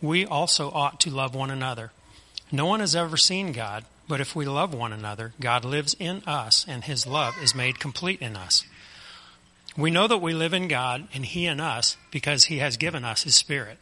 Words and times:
we 0.00 0.24
also 0.24 0.70
ought 0.70 1.00
to 1.00 1.10
love 1.10 1.34
one 1.34 1.50
another. 1.50 1.92
No 2.50 2.66
one 2.66 2.80
has 2.80 2.96
ever 2.96 3.16
seen 3.16 3.52
God, 3.52 3.84
but 4.06 4.20
if 4.20 4.34
we 4.34 4.46
love 4.46 4.74
one 4.74 4.92
another, 4.92 5.34
God 5.40 5.64
lives 5.64 5.94
in 5.98 6.22
us 6.26 6.64
and 6.68 6.84
his 6.84 7.06
love 7.06 7.34
is 7.42 7.54
made 7.54 7.78
complete 7.78 8.20
in 8.22 8.36
us. 8.36 8.64
We 9.78 9.92
know 9.92 10.08
that 10.08 10.18
we 10.18 10.34
live 10.34 10.54
in 10.54 10.66
God 10.66 11.06
and 11.14 11.24
He 11.24 11.46
in 11.46 11.60
us 11.60 11.96
because 12.10 12.44
He 12.44 12.58
has 12.58 12.76
given 12.76 13.04
us 13.04 13.22
His 13.22 13.36
Spirit. 13.36 13.78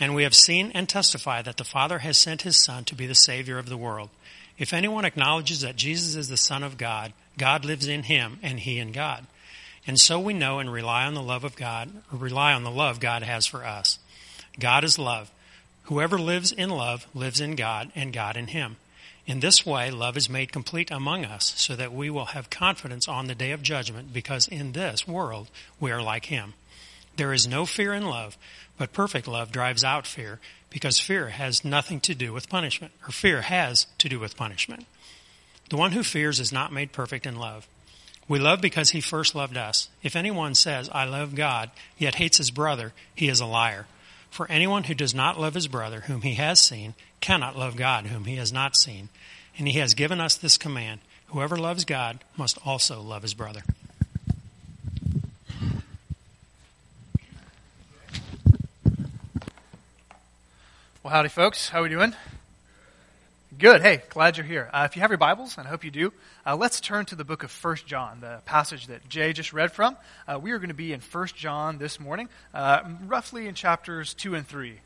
And 0.00 0.14
we 0.14 0.22
have 0.22 0.34
seen 0.34 0.72
and 0.74 0.88
testify 0.88 1.42
that 1.42 1.58
the 1.58 1.64
Father 1.64 1.98
has 1.98 2.16
sent 2.16 2.42
His 2.42 2.64
Son 2.64 2.84
to 2.84 2.94
be 2.94 3.06
the 3.06 3.14
Savior 3.14 3.58
of 3.58 3.68
the 3.68 3.76
world. 3.76 4.08
If 4.56 4.72
anyone 4.72 5.04
acknowledges 5.04 5.60
that 5.60 5.76
Jesus 5.76 6.14
is 6.14 6.28
the 6.28 6.38
Son 6.38 6.62
of 6.62 6.78
God, 6.78 7.12
God 7.36 7.66
lives 7.66 7.86
in 7.86 8.04
Him 8.04 8.38
and 8.42 8.58
He 8.60 8.78
in 8.78 8.90
God. 8.90 9.26
And 9.86 10.00
so 10.00 10.18
we 10.18 10.32
know 10.32 10.60
and 10.60 10.72
rely 10.72 11.04
on 11.04 11.12
the 11.12 11.22
love 11.22 11.44
of 11.44 11.56
God, 11.56 11.90
rely 12.10 12.54
on 12.54 12.64
the 12.64 12.70
love 12.70 12.98
God 12.98 13.22
has 13.22 13.44
for 13.44 13.66
us. 13.66 13.98
God 14.58 14.84
is 14.84 14.98
love. 14.98 15.30
Whoever 15.84 16.18
lives 16.18 16.52
in 16.52 16.70
love 16.70 17.06
lives 17.14 17.40
in 17.40 17.56
God 17.56 17.90
and 17.94 18.12
God 18.12 18.36
in 18.36 18.48
Him. 18.48 18.76
In 19.26 19.40
this 19.40 19.64
way, 19.64 19.90
love 19.90 20.16
is 20.16 20.28
made 20.28 20.52
complete 20.52 20.90
among 20.90 21.24
us, 21.24 21.54
so 21.56 21.76
that 21.76 21.92
we 21.92 22.10
will 22.10 22.26
have 22.26 22.50
confidence 22.50 23.06
on 23.08 23.26
the 23.26 23.34
day 23.34 23.52
of 23.52 23.62
judgment, 23.62 24.12
because 24.12 24.48
in 24.48 24.72
this 24.72 25.06
world 25.06 25.48
we 25.78 25.92
are 25.92 26.02
like 26.02 26.26
Him. 26.26 26.54
There 27.16 27.32
is 27.32 27.46
no 27.46 27.66
fear 27.66 27.92
in 27.92 28.06
love, 28.06 28.36
but 28.78 28.92
perfect 28.92 29.28
love 29.28 29.52
drives 29.52 29.84
out 29.84 30.06
fear, 30.06 30.40
because 30.70 30.98
fear 30.98 31.28
has 31.28 31.64
nothing 31.64 32.00
to 32.00 32.14
do 32.14 32.32
with 32.32 32.48
punishment, 32.48 32.92
or 33.06 33.12
fear 33.12 33.42
has 33.42 33.86
to 33.98 34.08
do 34.08 34.18
with 34.18 34.36
punishment. 34.36 34.86
The 35.70 35.76
one 35.76 35.92
who 35.92 36.02
fears 36.02 36.40
is 36.40 36.52
not 36.52 36.72
made 36.72 36.92
perfect 36.92 37.26
in 37.26 37.36
love. 37.36 37.68
We 38.28 38.38
love 38.38 38.60
because 38.60 38.90
He 38.90 39.00
first 39.00 39.34
loved 39.34 39.56
us. 39.56 39.88
If 40.02 40.16
anyone 40.16 40.54
says, 40.54 40.88
I 40.90 41.04
love 41.04 41.34
God, 41.34 41.70
yet 41.96 42.16
hates 42.16 42.38
his 42.38 42.50
brother, 42.50 42.92
he 43.14 43.28
is 43.28 43.40
a 43.40 43.46
liar. 43.46 43.86
For 44.32 44.50
anyone 44.50 44.84
who 44.84 44.94
does 44.94 45.14
not 45.14 45.38
love 45.38 45.52
his 45.52 45.68
brother, 45.68 46.00
whom 46.00 46.22
he 46.22 46.36
has 46.36 46.58
seen, 46.58 46.94
cannot 47.20 47.54
love 47.54 47.76
God, 47.76 48.06
whom 48.06 48.24
he 48.24 48.36
has 48.36 48.50
not 48.50 48.78
seen. 48.78 49.10
And 49.58 49.68
he 49.68 49.78
has 49.78 49.92
given 49.92 50.22
us 50.22 50.36
this 50.36 50.56
command 50.56 51.00
whoever 51.26 51.54
loves 51.54 51.84
God 51.84 52.24
must 52.34 52.58
also 52.64 53.02
love 53.02 53.20
his 53.20 53.34
brother. 53.34 53.60
Well, 61.02 61.12
howdy, 61.12 61.28
folks. 61.28 61.68
How 61.68 61.80
are 61.80 61.82
we 61.82 61.90
doing? 61.90 62.14
Good. 63.62 63.80
Hey, 63.80 64.02
glad 64.08 64.36
you're 64.36 64.44
here. 64.44 64.68
Uh, 64.72 64.88
if 64.90 64.96
you 64.96 65.02
have 65.02 65.12
your 65.12 65.18
Bibles, 65.18 65.56
and 65.56 65.68
I 65.68 65.70
hope 65.70 65.84
you 65.84 65.92
do, 65.92 66.12
uh, 66.44 66.56
let's 66.56 66.80
turn 66.80 67.04
to 67.04 67.14
the 67.14 67.24
book 67.24 67.44
of 67.44 67.50
First 67.52 67.86
John, 67.86 68.18
the 68.18 68.40
passage 68.44 68.88
that 68.88 69.08
Jay 69.08 69.32
just 69.32 69.52
read 69.52 69.70
from. 69.70 69.96
Uh, 70.26 70.40
we 70.42 70.50
are 70.50 70.58
going 70.58 70.70
to 70.70 70.74
be 70.74 70.92
in 70.92 70.98
First 70.98 71.36
John 71.36 71.78
this 71.78 72.00
morning, 72.00 72.28
uh, 72.52 72.80
roughly 73.06 73.46
in 73.46 73.54
chapters 73.54 74.14
2 74.14 74.34
and 74.34 74.44
3. 74.44 74.80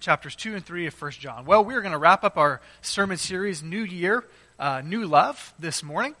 Chapters 0.00 0.34
2 0.34 0.56
and 0.56 0.66
3 0.66 0.88
of 0.88 0.94
First 0.94 1.20
John. 1.20 1.44
Well, 1.44 1.64
we 1.64 1.74
are 1.74 1.80
going 1.80 1.92
to 1.92 1.98
wrap 1.98 2.24
up 2.24 2.36
our 2.36 2.60
sermon 2.82 3.16
series, 3.16 3.62
New 3.62 3.84
Year, 3.84 4.24
uh, 4.58 4.82
New 4.84 5.06
Love, 5.06 5.54
this 5.60 5.84
morning, 5.84 6.16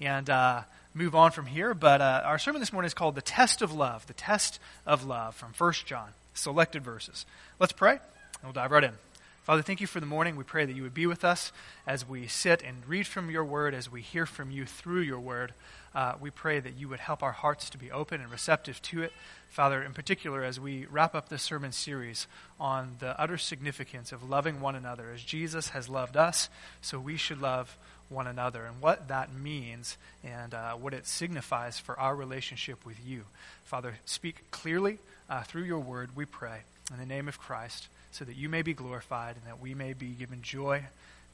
and 0.00 0.30
uh, 0.30 0.62
move 0.94 1.14
on 1.14 1.30
from 1.30 1.44
here. 1.44 1.74
But 1.74 2.00
our 2.00 2.38
sermon 2.38 2.60
this 2.60 2.72
morning 2.72 2.86
is 2.86 2.94
called 2.94 3.16
The 3.16 3.20
Test 3.20 3.60
of 3.60 3.74
Love, 3.74 4.06
the 4.06 4.14
Test 4.14 4.60
of 4.86 5.04
Love 5.04 5.34
from 5.34 5.52
First 5.52 5.84
John, 5.84 6.08
selected 6.32 6.82
verses. 6.82 7.26
Let's 7.58 7.74
pray, 7.74 7.92
and 7.92 8.00
we'll 8.44 8.54
dive 8.54 8.70
right 8.70 8.84
in. 8.84 9.09
Father, 9.50 9.62
thank 9.62 9.80
you 9.80 9.88
for 9.88 9.98
the 9.98 10.06
morning. 10.06 10.36
We 10.36 10.44
pray 10.44 10.64
that 10.64 10.76
you 10.76 10.84
would 10.84 10.94
be 10.94 11.08
with 11.08 11.24
us 11.24 11.50
as 11.84 12.08
we 12.08 12.28
sit 12.28 12.62
and 12.62 12.86
read 12.86 13.08
from 13.08 13.32
your 13.32 13.44
word, 13.44 13.74
as 13.74 13.90
we 13.90 14.00
hear 14.00 14.24
from 14.24 14.52
you 14.52 14.64
through 14.64 15.00
your 15.00 15.18
word. 15.18 15.54
Uh, 15.92 16.12
we 16.20 16.30
pray 16.30 16.60
that 16.60 16.78
you 16.78 16.88
would 16.88 17.00
help 17.00 17.20
our 17.20 17.32
hearts 17.32 17.68
to 17.70 17.76
be 17.76 17.90
open 17.90 18.20
and 18.20 18.30
receptive 18.30 18.80
to 18.82 19.02
it. 19.02 19.12
Father, 19.48 19.82
in 19.82 19.92
particular, 19.92 20.44
as 20.44 20.60
we 20.60 20.86
wrap 20.86 21.16
up 21.16 21.28
this 21.28 21.42
sermon 21.42 21.72
series 21.72 22.28
on 22.60 22.94
the 23.00 23.20
utter 23.20 23.36
significance 23.36 24.12
of 24.12 24.30
loving 24.30 24.60
one 24.60 24.76
another 24.76 25.10
as 25.12 25.20
Jesus 25.20 25.70
has 25.70 25.88
loved 25.88 26.16
us, 26.16 26.48
so 26.80 27.00
we 27.00 27.16
should 27.16 27.40
love 27.40 27.76
one 28.08 28.28
another, 28.28 28.66
and 28.66 28.80
what 28.80 29.08
that 29.08 29.34
means 29.34 29.98
and 30.22 30.54
uh, 30.54 30.74
what 30.74 30.94
it 30.94 31.08
signifies 31.08 31.76
for 31.76 31.98
our 31.98 32.14
relationship 32.14 32.86
with 32.86 33.04
you. 33.04 33.24
Father, 33.64 33.96
speak 34.04 34.48
clearly 34.52 35.00
uh, 35.28 35.42
through 35.42 35.64
your 35.64 35.80
word, 35.80 36.10
we 36.14 36.24
pray. 36.24 36.60
In 36.92 37.00
the 37.00 37.06
name 37.06 37.26
of 37.26 37.40
Christ 37.40 37.88
so 38.12 38.24
that 38.24 38.36
you 38.36 38.48
may 38.48 38.62
be 38.62 38.74
glorified 38.74 39.36
and 39.36 39.46
that 39.46 39.60
we 39.60 39.74
may 39.74 39.92
be 39.92 40.08
given 40.08 40.42
joy. 40.42 40.84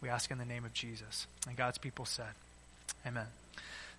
We 0.01 0.09
ask 0.09 0.31
in 0.31 0.39
the 0.39 0.45
name 0.45 0.65
of 0.65 0.73
Jesus. 0.73 1.27
And 1.49 1.57
God's 1.57 1.79
people 1.79 2.05
said, 2.05 2.27
Amen. 3.07 3.27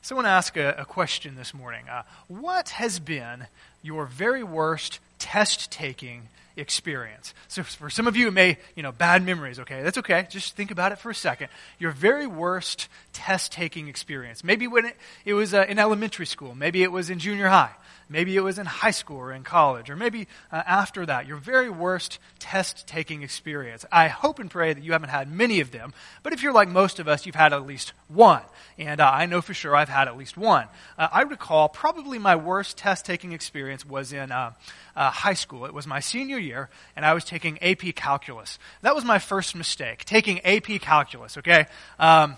So 0.01 0.15
I 0.15 0.17
want 0.17 0.25
to 0.27 0.31
ask 0.31 0.57
a, 0.57 0.75
a 0.79 0.85
question 0.85 1.35
this 1.35 1.53
morning. 1.53 1.89
Uh, 1.89 2.03
what 2.27 2.69
has 2.69 2.99
been 2.99 3.47
your 3.81 4.05
very 4.05 4.43
worst 4.43 4.99
test 5.19 5.71
taking 5.71 6.29
experience? 6.55 7.33
So 7.47 7.63
for 7.63 7.89
some 7.89 8.07
of 8.07 8.15
you, 8.15 8.27
it 8.27 8.33
may, 8.33 8.57
you 8.75 8.83
know, 8.83 8.91
bad 8.91 9.25
memories, 9.25 9.59
okay? 9.59 9.81
That's 9.81 9.97
okay. 9.97 10.27
Just 10.29 10.55
think 10.55 10.71
about 10.71 10.91
it 10.91 10.99
for 10.99 11.09
a 11.09 11.15
second. 11.15 11.49
Your 11.79 11.91
very 11.91 12.27
worst 12.27 12.87
test 13.11 13.51
taking 13.51 13.87
experience. 13.87 14.43
Maybe 14.43 14.67
when 14.67 14.85
it, 14.85 14.97
it 15.25 15.33
was 15.33 15.53
uh, 15.53 15.65
in 15.67 15.79
elementary 15.79 16.27
school, 16.27 16.53
maybe 16.53 16.83
it 16.83 16.91
was 16.91 17.09
in 17.09 17.19
junior 17.19 17.47
high. 17.47 17.71
Maybe 18.09 18.35
it 18.35 18.41
was 18.41 18.57
in 18.57 18.65
high 18.65 18.91
school 18.91 19.17
or 19.17 19.33
in 19.33 19.43
college, 19.43 19.89
or 19.89 19.95
maybe 19.95 20.27
uh, 20.51 20.63
after 20.65 21.05
that, 21.05 21.27
your 21.27 21.37
very 21.37 21.69
worst 21.69 22.19
test 22.39 22.87
taking 22.87 23.21
experience. 23.21 23.85
I 23.91 24.07
hope 24.07 24.39
and 24.39 24.49
pray 24.49 24.73
that 24.73 24.83
you 24.83 24.93
haven't 24.93 25.09
had 25.09 25.31
many 25.31 25.59
of 25.59 25.71
them, 25.71 25.93
but 26.23 26.33
if 26.33 26.41
you're 26.41 26.53
like 26.53 26.69
most 26.69 26.99
of 26.99 27.07
us, 27.07 27.25
you've 27.25 27.35
had 27.35 27.53
at 27.53 27.65
least 27.65 27.93
one. 28.07 28.41
And 28.77 29.01
uh, 29.01 29.09
I 29.11 29.25
know 29.25 29.41
for 29.41 29.53
sure 29.53 29.75
I've 29.75 29.89
had 29.89 30.07
at 30.07 30.17
least 30.17 30.37
one. 30.37 30.67
Uh, 30.97 31.07
I 31.11 31.23
recall 31.23 31.67
probably 31.67 32.17
my 32.17 32.35
worst 32.35 32.77
test 32.77 33.05
taking 33.05 33.33
experience 33.33 33.85
was 33.85 34.13
in 34.13 34.31
uh, 34.31 34.53
uh, 34.95 35.11
high 35.11 35.33
school. 35.33 35.65
It 35.65 35.73
was 35.73 35.85
my 35.85 35.99
senior 35.99 36.37
year, 36.37 36.69
and 36.95 37.05
I 37.05 37.13
was 37.13 37.23
taking 37.23 37.61
AP 37.61 37.95
Calculus. 37.95 38.57
That 38.81 38.95
was 38.95 39.03
my 39.03 39.19
first 39.19 39.55
mistake, 39.55 40.05
taking 40.05 40.39
AP 40.45 40.81
Calculus, 40.81 41.37
okay? 41.37 41.65
Um, 41.99 42.37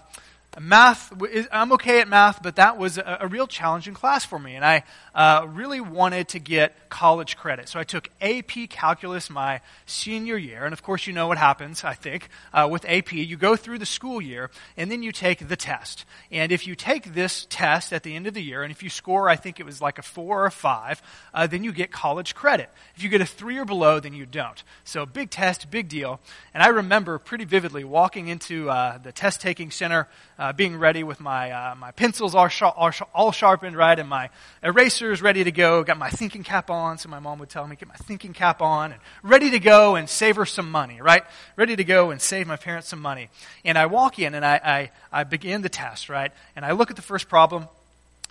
math, 0.59 1.13
I'm 1.51 1.73
okay 1.73 2.01
at 2.01 2.07
math, 2.07 2.41
but 2.41 2.57
that 2.57 2.77
was 2.77 2.97
a, 2.97 3.19
a 3.21 3.27
real 3.27 3.47
challenging 3.47 3.93
class 3.93 4.25
for 4.25 4.39
me. 4.39 4.55
And 4.55 4.65
I 4.65 4.83
uh, 5.13 5.47
really 5.49 5.81
wanted 5.81 6.29
to 6.29 6.39
get 6.39 6.89
college 6.89 7.37
credit. 7.37 7.69
So 7.69 7.79
I 7.79 7.83
took 7.83 8.09
AP 8.21 8.69
Calculus 8.69 9.29
my 9.29 9.61
senior 9.85 10.37
year. 10.37 10.65
And 10.65 10.73
of 10.73 10.83
course, 10.83 11.07
you 11.07 11.13
know 11.13 11.27
what 11.27 11.37
happens, 11.37 11.83
I 11.83 11.93
think, 11.93 12.29
uh, 12.53 12.67
with 12.69 12.85
AP. 12.87 13.13
You 13.13 13.37
go 13.37 13.55
through 13.55 13.79
the 13.79 13.85
school 13.85 14.21
year, 14.21 14.49
and 14.77 14.91
then 14.91 15.03
you 15.03 15.11
take 15.11 15.47
the 15.47 15.55
test. 15.55 16.05
And 16.31 16.51
if 16.51 16.67
you 16.67 16.75
take 16.75 17.13
this 17.13 17.45
test 17.49 17.93
at 17.93 18.03
the 18.03 18.15
end 18.15 18.27
of 18.27 18.33
the 18.33 18.43
year, 18.43 18.63
and 18.63 18.71
if 18.71 18.83
you 18.83 18.89
score, 18.89 19.29
I 19.29 19.35
think 19.35 19.59
it 19.59 19.65
was 19.65 19.81
like 19.81 19.99
a 19.99 20.03
four 20.03 20.45
or 20.45 20.49
five, 20.49 21.01
uh, 21.33 21.47
then 21.47 21.63
you 21.63 21.71
get 21.71 21.91
college 21.91 22.35
credit. 22.35 22.69
If 22.95 23.03
you 23.03 23.09
get 23.09 23.21
a 23.21 23.25
three 23.25 23.57
or 23.57 23.65
below, 23.65 23.99
then 23.99 24.13
you 24.13 24.25
don't. 24.25 24.61
So 24.83 25.05
big 25.05 25.29
test, 25.29 25.69
big 25.71 25.89
deal. 25.89 26.19
And 26.53 26.63
I 26.63 26.67
remember 26.67 27.19
pretty 27.19 27.45
vividly 27.45 27.83
walking 27.83 28.27
into 28.27 28.69
uh, 28.69 28.97
the 28.97 29.11
test 29.11 29.41
taking 29.41 29.71
center, 29.71 30.07
uh, 30.37 30.48
being 30.53 30.77
ready 30.77 31.03
with 31.03 31.19
my, 31.19 31.51
uh, 31.51 31.75
my 31.75 31.91
pencils 31.91 32.35
all, 32.35 32.49
all, 32.61 32.91
all 33.13 33.31
sharpened, 33.31 33.75
right, 33.75 33.97
and 33.97 34.07
my 34.07 34.29
erasers 34.63 35.21
ready 35.21 35.43
to 35.43 35.51
go, 35.51 35.83
got 35.83 35.97
my 35.97 36.09
thinking 36.09 36.43
cap 36.43 36.69
on, 36.69 36.97
so 36.97 37.09
my 37.09 37.19
mom 37.19 37.39
would 37.39 37.49
tell 37.49 37.67
me, 37.67 37.75
get 37.75 37.87
my 37.87 37.95
thinking 37.95 38.33
cap 38.33 38.61
on, 38.61 38.91
and 38.91 39.01
ready 39.23 39.49
to 39.51 39.59
go 39.59 39.95
and 39.95 40.09
save 40.09 40.35
her 40.35 40.45
some 40.45 40.71
money, 40.71 41.01
right? 41.01 41.23
Ready 41.55 41.75
to 41.75 41.83
go 41.83 42.11
and 42.11 42.21
save 42.21 42.47
my 42.47 42.55
parents 42.55 42.87
some 42.87 43.01
money. 43.01 43.29
And 43.65 43.77
I 43.77 43.85
walk 43.87 44.19
in 44.19 44.35
and 44.35 44.45
I, 44.45 44.59
I, 44.63 45.19
I 45.21 45.23
begin 45.23 45.61
the 45.61 45.69
test, 45.69 46.09
right? 46.09 46.31
And 46.55 46.65
I 46.65 46.71
look 46.71 46.89
at 46.89 46.95
the 46.95 47.01
first 47.01 47.29
problem, 47.29 47.67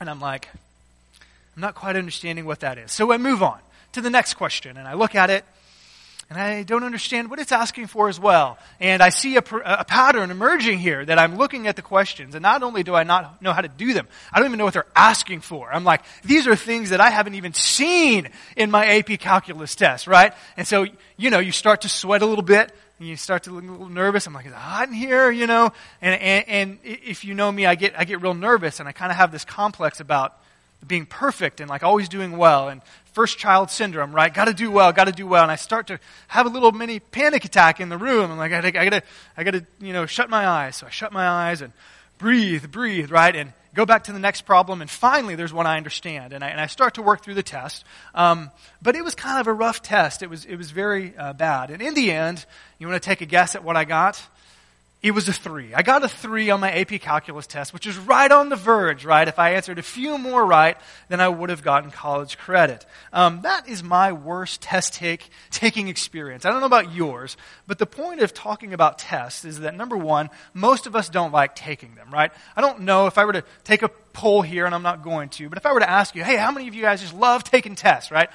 and 0.01 0.09
I'm 0.09 0.21
like, 0.21 0.49
I'm 1.57 1.63
not 1.63 1.75
quite 1.75 1.97
understanding 1.97 2.47
what 2.47 2.61
that 2.61 2.79
is. 2.79 2.93
So 2.93 3.13
I 3.13 3.19
move 3.19 3.43
on 3.43 3.59
to 3.93 4.01
the 4.01 4.11
next 4.11 4.35
question, 4.35 4.77
and 4.77 4.87
I 4.87 4.95
look 4.95 5.15
at 5.15 5.31
it, 5.31 5.45
and 6.31 6.39
I 6.39 6.63
don't 6.63 6.85
understand 6.85 7.31
what 7.31 7.39
it's 7.39 7.53
asking 7.53 7.87
for 7.87 8.09
as 8.09 8.21
well. 8.21 8.59
And 8.81 9.03
I 9.03 9.09
see 9.09 9.37
a, 9.37 9.39
a, 9.39 9.85
pattern 9.85 10.31
emerging 10.31 10.79
here 10.79 11.03
that 11.05 11.19
I'm 11.19 11.39
looking 11.39 11.67
at 11.67 11.77
the 11.77 11.83
questions, 11.83 12.35
and 12.35 12.43
not 12.43 12.63
only 12.63 12.83
do 12.83 12.95
I 12.95 13.05
not 13.05 13.41
know 13.41 13.55
how 13.55 13.63
to 13.63 13.69
do 13.69 13.95
them, 13.95 14.07
I 14.31 14.39
don't 14.39 14.49
even 14.49 14.59
know 14.59 14.67
what 14.67 14.75
they're 14.75 14.87
asking 14.95 15.41
for. 15.41 15.73
I'm 15.73 15.85
like, 15.85 16.03
these 16.25 16.47
are 16.47 16.55
things 16.55 16.91
that 16.91 17.01
I 17.01 17.09
haven't 17.09 17.35
even 17.35 17.55
seen 17.55 18.29
in 18.57 18.71
my 18.71 18.87
AP 18.87 19.19
calculus 19.21 19.75
test, 19.75 20.07
right? 20.07 20.35
And 20.59 20.67
so, 20.67 20.87
you 21.17 21.31
know, 21.31 21.39
you 21.39 21.53
start 21.53 21.83
to 21.83 21.89
sweat 21.89 22.21
a 22.21 22.27
little 22.27 22.45
bit, 22.45 22.73
and 22.99 23.09
you 23.09 23.17
start 23.17 23.45
to 23.45 23.51
look 23.51 23.65
a 23.65 23.71
little 23.71 23.89
nervous. 23.89 24.27
I'm 24.27 24.35
like, 24.35 24.45
is 24.45 24.53
it 24.53 24.57
hot 24.57 24.89
in 24.89 24.95
here? 24.95 25.31
You 25.31 25.47
know, 25.47 25.73
and, 26.03 26.21
and, 26.21 26.49
and 26.49 26.79
if 26.83 27.25
you 27.25 27.33
know 27.33 27.51
me, 27.51 27.65
I 27.65 27.75
get, 27.75 27.99
I 27.99 28.05
get 28.05 28.21
real 28.21 28.35
nervous, 28.35 28.81
and 28.81 28.89
I 28.89 28.93
kind 28.93 29.11
of 29.11 29.17
have 29.17 29.33
this 29.33 29.47
complex 29.47 30.01
about 30.01 30.39
being 30.87 31.07
perfect 31.07 31.61
and 31.61 31.69
like 31.69 31.83
always 31.83 32.09
doing 32.09 32.37
well 32.37 32.69
and 32.69 32.83
first 33.13 33.39
child 33.39 33.71
syndrome, 33.71 34.15
right? 34.15 34.33
Got 34.33 34.45
to 34.45 34.55
do 34.55 34.71
well, 34.71 34.93
got 34.93 35.07
to 35.07 35.13
do 35.13 35.27
well. 35.27 35.43
And 35.43 35.51
I 35.51 35.57
start 35.57 35.89
to 35.89 35.99
have 36.29 36.47
a 36.47 36.49
little 36.49 36.73
mini 36.73 37.01
panic 37.01 37.45
attack 37.45 37.81
in 37.81 37.89
the 37.89 37.99
room. 37.99 38.31
I'm 38.31 38.39
like, 38.39 38.53
I 38.53 38.71
gotta, 38.71 39.03
I 39.37 39.45
gotta, 39.45 39.67
you 39.81 39.93
know, 39.93 40.07
shut 40.07 40.31
my 40.31 40.47
eyes. 40.47 40.77
So 40.77 40.87
I 40.87 40.91
shut 40.91 41.13
my 41.13 41.27
eyes 41.27 41.61
and 41.61 41.73
breathe, 42.19 42.71
breathe, 42.71 43.11
right? 43.11 43.35
And 43.35 43.53
go 43.75 43.85
back 43.85 44.05
to 44.05 44.13
the 44.13 44.19
next 44.19 44.43
problem. 44.43 44.81
And 44.81 44.89
finally, 44.89 45.35
there's 45.35 45.53
one 45.53 45.67
I 45.67 45.77
understand. 45.77 46.33
And 46.33 46.45
I, 46.45 46.49
and 46.49 46.61
I 46.61 46.67
start 46.67 46.95
to 46.95 47.03
work 47.03 47.25
through 47.25 47.35
the 47.35 47.43
test. 47.43 47.85
Um, 48.15 48.51
but 48.81 48.95
it 48.95 49.03
was 49.03 49.15
kind 49.15 49.41
of 49.41 49.47
a 49.47 49.53
rough 49.53 49.83
test. 49.83 50.23
It 50.23 50.31
was, 50.31 50.45
it 50.45 50.57
was 50.57 50.71
very 50.71 51.17
uh, 51.17 51.33
bad. 51.33 51.71
And 51.71 51.83
in 51.83 51.95
the 51.95 52.13
end, 52.13 52.45
you 52.79 52.87
want 52.87 53.03
to 53.03 53.07
take 53.07 53.21
a 53.21 53.27
guess 53.27 53.55
at 53.55 53.65
what 53.65 53.77
I 53.77 53.85
got? 53.85 54.23
It 55.01 55.13
was 55.13 55.29
a 55.29 55.33
three. 55.33 55.73
I 55.75 55.83
got 55.83 56.03
a 56.03 56.09
three 56.09 56.51
on 56.51 56.59
my 56.59 56.73
AP 56.73 57.01
calculus 57.01 57.47
test, 57.47 57.73
which 57.73 57.87
is 57.87 57.97
right 57.97 58.31
on 58.31 58.49
the 58.49 58.57
verge, 58.57 59.05
right? 59.05 59.29
If 59.29 59.39
I 59.39 59.53
answered 59.53 59.79
a 59.79 59.83
few 59.83 60.19
more 60.19 60.45
right, 60.45 60.77
then 61.09 61.21
I 61.21 61.29
would 61.29 61.51
have 61.51 61.63
gotten 61.63 61.93
college 61.93 62.37
credit. 62.37 62.85
Um, 63.13 63.43
that 63.43 63.69
is 63.69 63.85
my 63.85 64.11
worst 64.11 64.61
test 64.61 64.95
take, 64.95 65.31
taking 65.53 65.87
experience. 65.87 66.45
I 66.45 66.51
don't 66.51 66.59
know 66.59 66.67
about 66.67 66.93
yours, 66.93 67.37
but 67.69 67.79
the 67.79 67.87
point 67.87 68.23
of 68.23 68.35
talking 68.35 68.75
about 68.75 68.99
tests 68.99 69.45
is 69.45 69.61
that 69.61 69.77
number 69.77 69.97
one, 69.97 70.31
most 70.53 70.89
of 70.89 70.97
us 70.97 71.09
don't 71.09 71.33
like 71.33 71.55
taking 71.55 71.95
them, 71.95 72.13
right? 72.13 72.33
I 72.57 72.61
don't 72.61 72.81
know 72.81 73.07
if 73.07 73.19
I 73.19 73.25
were 73.25 73.35
to 73.35 73.45
take 73.63 73.83
a 73.83 73.91
poll 74.13 74.43
here, 74.43 74.67
and 74.67 74.75
I'm 74.75 74.83
not 74.83 75.05
going 75.05 75.29
to, 75.29 75.49
but 75.49 75.59
if 75.59 75.65
I 75.67 75.73
were 75.73 75.81
to 75.81 75.89
ask 75.89 76.17
you, 76.17 76.25
hey, 76.25 76.37
how 76.37 76.51
many 76.51 76.67
of 76.67 76.75
you 76.75 76.83
guys 76.83 77.03
just 77.03 77.15
love 77.15 77.45
taking 77.45 77.77
tests, 77.77 78.11
right? 78.11 78.31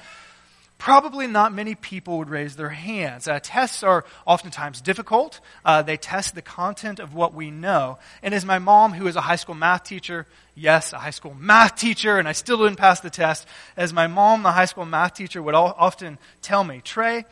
Probably 0.84 1.26
not 1.26 1.50
many 1.50 1.74
people 1.74 2.18
would 2.18 2.28
raise 2.28 2.56
their 2.56 2.68
hands. 2.68 3.26
Uh, 3.26 3.40
tests 3.42 3.82
are 3.82 4.04
oftentimes 4.26 4.82
difficult. 4.82 5.40
Uh, 5.64 5.80
they 5.80 5.96
test 5.96 6.34
the 6.34 6.42
content 6.42 7.00
of 7.00 7.14
what 7.14 7.32
we 7.32 7.50
know. 7.50 7.98
And 8.22 8.34
as 8.34 8.44
my 8.44 8.58
mom, 8.58 8.92
who 8.92 9.06
is 9.06 9.16
a 9.16 9.22
high 9.22 9.36
school 9.36 9.54
math 9.54 9.84
teacher, 9.84 10.26
yes, 10.54 10.92
a 10.92 10.98
high 10.98 11.08
school 11.08 11.32
math 11.32 11.76
teacher, 11.76 12.18
and 12.18 12.28
I 12.28 12.32
still 12.32 12.58
didn't 12.58 12.76
pass 12.76 13.00
the 13.00 13.08
test, 13.08 13.48
as 13.78 13.94
my 13.94 14.08
mom, 14.08 14.42
the 14.42 14.52
high 14.52 14.66
school 14.66 14.84
math 14.84 15.14
teacher, 15.14 15.42
would 15.42 15.54
all, 15.54 15.74
often 15.78 16.18
tell 16.42 16.62
me, 16.62 16.82
Trey, 16.84 17.24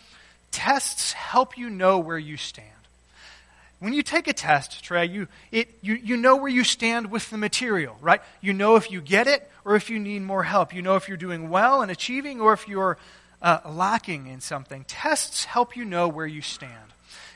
tests 0.51 1.13
help 1.13 1.59
you 1.59 1.69
know 1.69 1.99
where 1.99 2.17
you 2.17 2.39
stand. 2.39 2.69
When 3.81 3.93
you 3.93 4.03
take 4.03 4.29
a 4.29 4.33
test, 4.33 4.83
Trey, 4.83 5.05
you, 5.05 5.29
it, 5.51 5.77
you, 5.83 5.93
you 5.97 6.17
know 6.17 6.37
where 6.37 6.51
you 6.51 6.65
stand 6.65 7.11
with 7.11 7.29
the 7.29 7.37
material, 7.37 7.99
right? 8.01 8.23
You 8.41 8.55
know 8.55 8.77
if 8.77 8.91
you 8.91 9.03
get 9.03 9.27
it 9.27 9.47
or 9.67 9.77
if 9.77 9.91
you 9.91 9.99
need 9.99 10.23
more 10.23 10.43
help. 10.43 10.75
You 10.75 10.81
know 10.81 10.97
if 10.97 11.07
you're 11.07 11.19
doing 11.19 11.51
well 11.51 11.83
and 11.83 11.91
achieving 11.91 12.41
or 12.41 12.55
if 12.55 12.67
you're 12.67 12.97
uh, 13.43 13.59
lacking 13.69 14.29
in 14.29 14.41
something. 14.41 14.85
Tests 14.87 15.45
help 15.45 15.77
you 15.77 15.85
know 15.85 16.09
where 16.09 16.27
you 16.27 16.41
stand. 16.41 16.93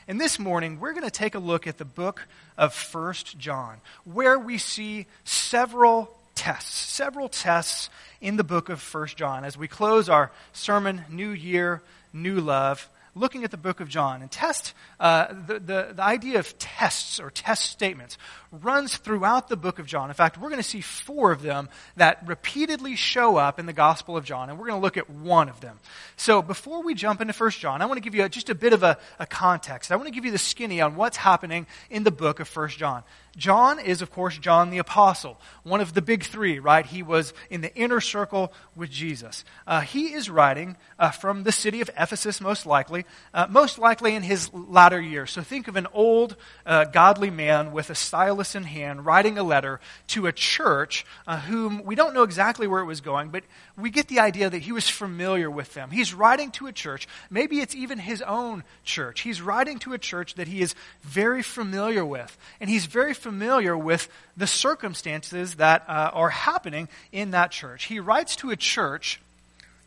And 0.07 0.19
this 0.19 0.39
morning, 0.39 0.79
we're 0.79 0.93
going 0.93 1.03
to 1.03 1.11
take 1.11 1.35
a 1.35 1.39
look 1.39 1.67
at 1.67 1.77
the 1.77 1.85
book 1.85 2.27
of 2.57 2.73
First 2.73 3.37
John, 3.37 3.81
where 4.05 4.39
we 4.39 4.57
see 4.57 5.05
several 5.25 6.09
tests, 6.33 6.73
several 6.73 7.27
tests 7.27 7.89
in 8.21 8.37
the 8.37 8.43
book 8.43 8.69
of 8.69 8.81
First 8.81 9.17
John 9.17 9.43
as 9.43 9.57
we 9.57 9.67
close 9.67 10.07
our 10.07 10.31
sermon, 10.53 11.03
New 11.09 11.31
Year, 11.31 11.81
New 12.13 12.39
Love 12.39 12.89
looking 13.19 13.43
at 13.43 13.51
the 13.51 13.57
book 13.57 13.79
of 13.79 13.89
John. 13.89 14.21
And 14.21 14.31
test, 14.31 14.73
uh, 14.99 15.33
the, 15.47 15.59
the, 15.59 15.93
the 15.95 16.03
idea 16.03 16.39
of 16.39 16.57
tests 16.57 17.19
or 17.19 17.29
test 17.29 17.69
statements 17.69 18.17
runs 18.51 18.97
throughout 18.97 19.49
the 19.49 19.57
book 19.57 19.79
of 19.79 19.85
John. 19.85 20.09
In 20.09 20.13
fact, 20.13 20.37
we're 20.37 20.49
going 20.49 20.61
to 20.61 20.67
see 20.67 20.81
four 20.81 21.31
of 21.31 21.41
them 21.41 21.69
that 21.95 22.25
repeatedly 22.25 22.95
show 22.95 23.37
up 23.37 23.59
in 23.59 23.65
the 23.65 23.73
Gospel 23.73 24.15
of 24.15 24.23
John, 24.23 24.49
and 24.49 24.57
we're 24.57 24.67
going 24.67 24.79
to 24.79 24.83
look 24.83 24.97
at 24.97 25.09
one 25.09 25.49
of 25.49 25.59
them. 25.59 25.79
So 26.15 26.41
before 26.41 26.83
we 26.83 26.93
jump 26.93 27.21
into 27.21 27.33
1 27.33 27.51
John, 27.51 27.81
I 27.81 27.85
want 27.85 27.97
to 27.97 28.01
give 28.01 28.15
you 28.15 28.23
a, 28.23 28.29
just 28.29 28.49
a 28.49 28.55
bit 28.55 28.73
of 28.73 28.83
a, 28.83 28.97
a 29.19 29.25
context. 29.25 29.91
I 29.91 29.95
want 29.95 30.07
to 30.07 30.13
give 30.13 30.25
you 30.25 30.31
the 30.31 30.37
skinny 30.37 30.81
on 30.81 30.95
what's 30.95 31.17
happening 31.17 31.67
in 31.89 32.03
the 32.03 32.11
book 32.11 32.39
of 32.39 32.55
1 32.55 32.69
John. 32.69 33.03
John 33.37 33.79
is, 33.79 34.01
of 34.01 34.09
course, 34.11 34.35
John 34.37 34.71
the 34.71 34.79
Apostle, 34.79 35.39
one 35.61 35.79
of 35.79 35.93
the 35.93 36.01
big 36.01 36.23
three, 36.23 36.57
right? 36.57 36.85
He 36.85 37.03
was 37.03 37.33
in 37.51 37.61
the 37.61 37.73
inner 37.75 38.01
circle 38.01 38.51
with 38.75 38.89
Jesus. 38.89 39.45
Uh, 39.67 39.81
he 39.81 40.13
is 40.13 40.27
writing 40.27 40.75
uh, 40.97 41.11
from 41.11 41.43
the 41.43 41.51
city 41.51 41.79
of 41.81 41.89
Ephesus, 41.95 42.41
most 42.41 42.65
likely, 42.65 43.05
uh, 43.35 43.45
most 43.47 43.77
likely 43.77 44.15
in 44.15 44.23
his 44.23 44.51
latter 44.53 44.99
years. 44.99 45.29
So 45.29 45.43
think 45.43 45.67
of 45.67 45.75
an 45.75 45.85
old, 45.93 46.35
uh, 46.65 46.85
godly 46.85 47.29
man 47.29 47.71
with 47.71 47.91
a 47.91 47.95
stylus 47.95 48.55
in 48.55 48.63
hand 48.63 49.05
writing 49.05 49.37
a 49.37 49.43
letter 49.43 49.79
to 50.07 50.25
a 50.25 50.31
church 50.31 51.05
uh, 51.27 51.39
whom 51.39 51.83
we 51.85 51.93
don't 51.93 52.15
know 52.15 52.23
exactly 52.23 52.65
where 52.65 52.81
it 52.81 52.85
was 52.85 53.01
going, 53.01 53.29
but 53.29 53.43
we 53.77 53.91
get 53.91 54.07
the 54.07 54.19
idea 54.19 54.49
that 54.49 54.63
he 54.63 54.71
was 54.71 54.89
familiar 54.89 55.51
with 55.51 55.75
them. 55.75 55.91
He's 55.91 56.11
writing 56.11 56.49
to 56.51 56.65
a 56.65 56.71
church, 56.71 57.07
maybe 57.29 57.59
it's 57.59 57.75
even 57.75 57.99
his 57.99 58.23
own 58.23 58.63
church. 58.83 59.21
He's 59.21 59.43
writing 59.43 59.77
to 59.79 59.93
a 59.93 59.99
church 59.99 60.33
that 60.35 60.47
he 60.47 60.61
is 60.61 60.73
very 61.03 61.43
familiar 61.43 62.03
with, 62.03 62.35
and 62.59 62.67
he's 62.67 62.87
very 62.87 63.13
familiar 63.13 63.26
with 63.31 64.09
the 64.35 64.47
circumstances 64.47 65.55
that 65.55 65.83
uh, 65.87 66.11
are 66.13 66.29
happening 66.29 66.87
in 67.11 67.31
that 67.31 67.51
church. 67.51 67.85
He 67.85 67.99
writes 67.99 68.35
to 68.37 68.51
a 68.51 68.55
church 68.55 69.19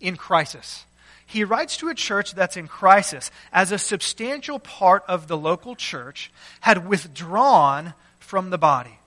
in 0.01 0.17
crisis. 0.17 0.85
He 1.27 1.45
writes 1.45 1.77
to 1.77 1.89
a 1.89 1.95
church 1.95 2.35
that's 2.35 2.57
in 2.57 2.67
crisis 2.67 3.31
as 3.53 3.71
a 3.71 3.79
substantial 3.79 4.59
part 4.59 5.05
of 5.07 5.29
the 5.29 5.37
local 5.37 5.77
church 5.77 6.33
had 6.61 6.89
withdrawn 6.89 7.95
from 8.19 8.51
the 8.51 8.59
body, 8.59 8.99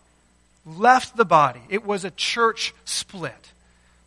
left 0.65 1.17
the 1.17 1.25
body. 1.25 1.61
It 1.69 1.85
was 1.85 2.05
a 2.05 2.11
church 2.11 2.73
split 2.85 3.51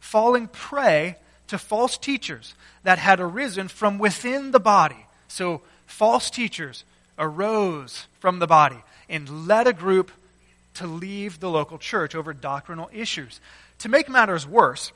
falling 0.01 0.47
prey 0.47 1.17
to 1.49 1.59
false 1.59 1.99
teachers 1.99 2.55
that 2.85 2.99
had 2.99 3.21
arisen 3.21 3.69
from 3.69 3.99
within 3.99 4.53
the 4.53 4.61
body. 4.61 5.07
So, 5.29 5.63
false 5.87 6.31
teachers 6.31 6.85
arose 7.19 8.07
from 8.21 8.39
the 8.39 8.47
body 8.47 8.83
and 9.09 9.47
led 9.47 9.67
a 9.67 9.73
group 9.73 10.11
to 10.75 10.87
leave 10.87 11.41
the 11.41 11.51
local 11.51 11.79
church 11.79 12.15
over 12.15 12.33
doctrinal 12.33 12.91
issues. 12.93 13.41
To 13.81 13.89
make 13.89 14.09
matters 14.09 14.47
worse, 14.47 14.93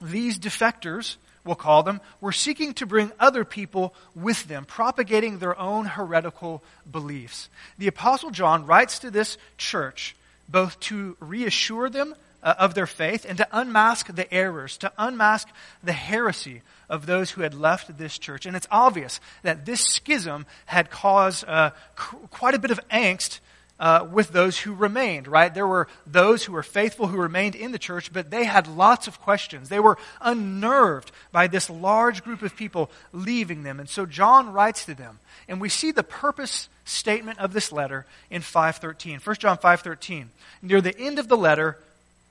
these 0.00 0.38
defectors, 0.38 1.16
we'll 1.44 1.54
call 1.54 1.82
them, 1.82 2.00
were 2.20 2.32
seeking 2.32 2.74
to 2.74 2.86
bring 2.86 3.12
other 3.18 3.44
people 3.44 3.94
with 4.14 4.46
them, 4.48 4.64
propagating 4.64 5.38
their 5.38 5.58
own 5.58 5.86
heretical 5.86 6.62
beliefs. 6.90 7.48
The 7.78 7.86
Apostle 7.86 8.30
John 8.30 8.66
writes 8.66 9.00
to 9.00 9.10
this 9.10 9.38
church 9.56 10.14
both 10.48 10.78
to 10.80 11.16
reassure 11.20 11.88
them 11.88 12.14
uh, 12.42 12.54
of 12.58 12.74
their 12.74 12.86
faith 12.86 13.24
and 13.26 13.38
to 13.38 13.48
unmask 13.50 14.14
the 14.14 14.32
errors, 14.32 14.76
to 14.78 14.92
unmask 14.98 15.48
the 15.82 15.92
heresy 15.92 16.60
of 16.90 17.06
those 17.06 17.30
who 17.30 17.40
had 17.40 17.54
left 17.54 17.96
this 17.96 18.18
church. 18.18 18.44
And 18.44 18.54
it's 18.54 18.68
obvious 18.70 19.20
that 19.42 19.64
this 19.64 19.80
schism 19.80 20.44
had 20.66 20.90
caused 20.90 21.46
uh, 21.48 21.70
quite 21.96 22.54
a 22.54 22.58
bit 22.58 22.70
of 22.70 22.80
angst 22.90 23.40
uh, 23.84 24.08
with 24.10 24.30
those 24.30 24.58
who 24.58 24.72
remained, 24.72 25.28
right? 25.28 25.52
There 25.52 25.66
were 25.66 25.88
those 26.06 26.42
who 26.42 26.54
were 26.54 26.62
faithful 26.62 27.06
who 27.06 27.18
remained 27.18 27.54
in 27.54 27.70
the 27.70 27.78
church, 27.78 28.10
but 28.14 28.30
they 28.30 28.44
had 28.44 28.66
lots 28.66 29.06
of 29.08 29.20
questions. 29.20 29.68
They 29.68 29.78
were 29.78 29.98
unnerved 30.22 31.12
by 31.32 31.48
this 31.48 31.68
large 31.68 32.24
group 32.24 32.40
of 32.40 32.56
people 32.56 32.90
leaving 33.12 33.62
them. 33.62 33.78
And 33.78 33.86
so 33.86 34.06
John 34.06 34.54
writes 34.54 34.86
to 34.86 34.94
them. 34.94 35.18
And 35.48 35.60
we 35.60 35.68
see 35.68 35.90
the 35.90 36.02
purpose 36.02 36.70
statement 36.86 37.38
of 37.40 37.52
this 37.52 37.72
letter 37.72 38.06
in 38.30 38.40
5.13. 38.40 39.20
1 39.20 39.36
John 39.36 39.58
5.13. 39.58 40.28
Near 40.62 40.80
the 40.80 40.98
end 40.98 41.18
of 41.18 41.28
the 41.28 41.36
letter, 41.36 41.76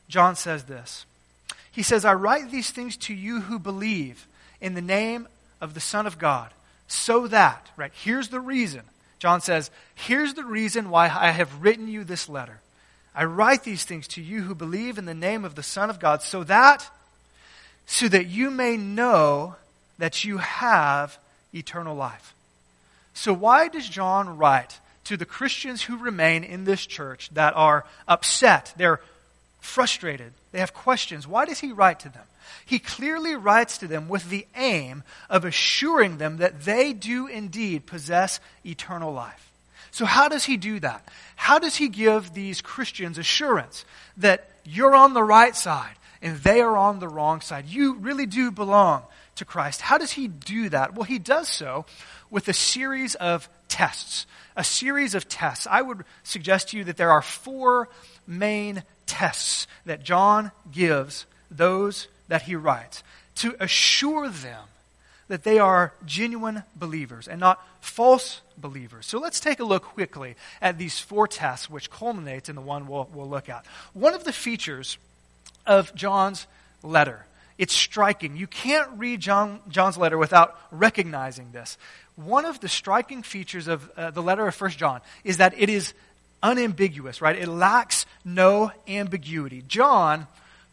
John 0.10 0.36
says 0.36 0.64
this. 0.64 1.06
He 1.72 1.84
says, 1.84 2.04
I 2.04 2.16
write 2.16 2.50
these 2.50 2.72
things 2.72 2.98
to 2.98 3.14
you 3.14 3.42
who 3.42 3.60
believe 3.60 4.28
in 4.60 4.74
the 4.74 4.82
name 4.82 5.28
of 5.62 5.76
the 5.76 5.80
Son 5.80 6.08
of 6.08 6.18
God, 6.18 6.50
so 6.88 7.28
that, 7.28 7.70
right, 7.78 7.92
here's 7.94 8.30
the 8.30 8.40
reason. 8.40 8.82
John 9.24 9.40
says, 9.40 9.72
Here's 9.96 10.34
the 10.34 10.44
reason 10.44 10.90
why 10.90 11.06
I 11.06 11.32
have 11.32 11.64
written 11.64 11.88
you 11.88 12.04
this 12.04 12.28
letter. 12.28 12.60
I 13.16 13.24
write 13.24 13.64
these 13.64 13.86
things 13.86 14.06
to 14.10 14.22
you 14.22 14.42
who 14.42 14.54
believe 14.54 14.98
in 14.98 15.06
the 15.06 15.14
name 15.14 15.46
of 15.46 15.56
the 15.56 15.64
Son 15.64 15.90
of 15.90 15.98
God, 15.98 16.22
so 16.22 16.44
that, 16.44 16.92
so 17.86 18.10
that 18.10 18.28
you 18.28 18.52
may 18.52 18.76
know 18.76 19.56
that 19.98 20.26
you 20.26 20.40
have 20.40 21.18
eternal 21.54 21.96
life. 21.96 22.36
So, 23.14 23.32
why 23.32 23.70
does 23.70 23.88
John 23.88 24.36
write 24.38 24.82
to 25.06 25.16
the 25.16 25.26
Christians 25.26 25.84
who 25.84 25.96
remain 25.96 26.44
in 26.44 26.66
this 26.66 26.86
church 26.86 27.30
that 27.32 27.56
are 27.56 27.86
upset? 28.10 28.74
They're 28.76 29.00
frustrated. 29.64 30.34
They 30.52 30.60
have 30.60 30.74
questions. 30.74 31.28
Why 31.28 31.46
does 31.46 31.60
he 31.60 31.72
write 31.72 32.02
to 32.02 32.10
them? 32.10 32.26
He 32.66 32.80
clearly 32.80 33.36
writes 33.36 33.78
to 33.80 33.88
them 33.88 34.10
with 34.10 34.30
the 34.30 34.46
aim 34.56 35.04
of 35.30 35.46
assuring 35.46 36.18
them 36.18 36.38
that 36.38 36.64
they 36.64 36.94
do 36.94 37.28
indeed 37.28 37.86
possess 37.86 38.40
eternal 38.66 39.14
life. 39.14 39.52
So, 39.92 40.06
how 40.06 40.28
does 40.28 40.44
he 40.44 40.58
do 40.58 40.80
that? 40.80 41.08
How 41.36 41.60
does 41.60 41.76
he 41.76 41.88
give 41.88 42.34
these 42.34 42.62
Christians 42.62 43.18
assurance 43.18 43.86
that 44.18 44.50
you're 44.66 44.96
on 44.96 45.14
the 45.14 45.24
right 45.24 45.56
side 45.56 45.96
and 46.22 46.38
they 46.38 46.62
are 46.62 46.76
on 46.76 47.00
the 47.00 47.08
wrong 47.08 47.42
side? 47.42 47.68
You 47.68 47.96
really 47.96 48.26
do 48.26 48.52
belong 48.52 49.04
to 49.36 49.46
Christ. 49.46 49.82
How 49.82 49.98
does 49.98 50.12
he 50.12 50.28
do 50.28 50.70
that? 50.70 50.96
Well, 50.96 51.04
he 51.04 51.20
does 51.20 51.48
so 51.48 51.86
with 52.30 52.48
a 52.48 52.54
series 52.54 53.16
of 53.16 53.48
tests. 53.68 54.26
A 54.56 54.64
series 54.64 55.16
of 55.16 55.28
tests. 55.28 55.68
I 55.70 55.82
would 55.82 56.04
suggest 56.24 56.70
to 56.70 56.78
you 56.78 56.84
that 56.86 56.98
there 56.98 57.12
are 57.12 57.22
four 57.22 57.90
main 58.28 58.84
tests 59.06 59.68
that 59.86 60.04
John 60.04 60.52
gives 60.72 61.26
those 61.52 62.08
that 62.28 62.44
he 62.44 62.56
writes 62.56 63.04
to 63.36 63.56
assure 63.60 64.30
them 64.30 64.66
that 65.28 65.44
they 65.44 65.58
are 65.58 65.94
genuine 66.06 66.64
believers 66.76 67.28
and 67.28 67.40
not 67.40 67.66
false 67.82 68.42
believers. 68.58 69.06
So 69.06 69.20
let's 69.20 69.40
take 69.40 69.60
a 69.60 69.64
look 69.64 69.84
quickly 69.84 70.36
at 70.62 70.78
these 70.78 71.00
four 71.00 71.28
tests, 71.28 71.70
which 71.70 71.90
culminates 71.90 72.50
in 72.50 72.56
the 72.56 72.62
one 72.62 72.88
we'll, 72.88 73.10
we'll 73.14 73.30
look 73.30 73.50
at. 73.50 73.66
One 73.94 74.14
of 74.14 74.26
the 74.26 74.34
features 74.34 74.98
of 75.66 75.94
John's 75.96 76.46
letter. 76.84 77.26
It's 77.58 77.74
striking. 77.74 78.36
You 78.36 78.48
can't 78.48 78.90
read 78.98 79.22
John, 79.22 79.62
John's 79.70 79.98
letter 79.98 80.18
without 80.18 80.60
recognizing 80.72 81.52
this. 81.52 81.78
One 82.16 82.46
of 82.46 82.60
the 82.60 82.68
striking 82.68 83.24
features 83.24 83.68
of 83.68 83.90
uh, 83.96 84.12
the 84.12 84.22
letter 84.22 84.46
of 84.46 84.60
1 84.60 84.72
John 84.72 85.02
is 85.24 85.38
that 85.38 85.54
it 85.58 85.70
is 85.70 85.94
unambiguous, 86.44 87.22
right? 87.22 87.36
It 87.36 87.48
lacks 87.48 88.06
no 88.24 88.72
ambiguity. 88.88 89.64
John 89.68 90.28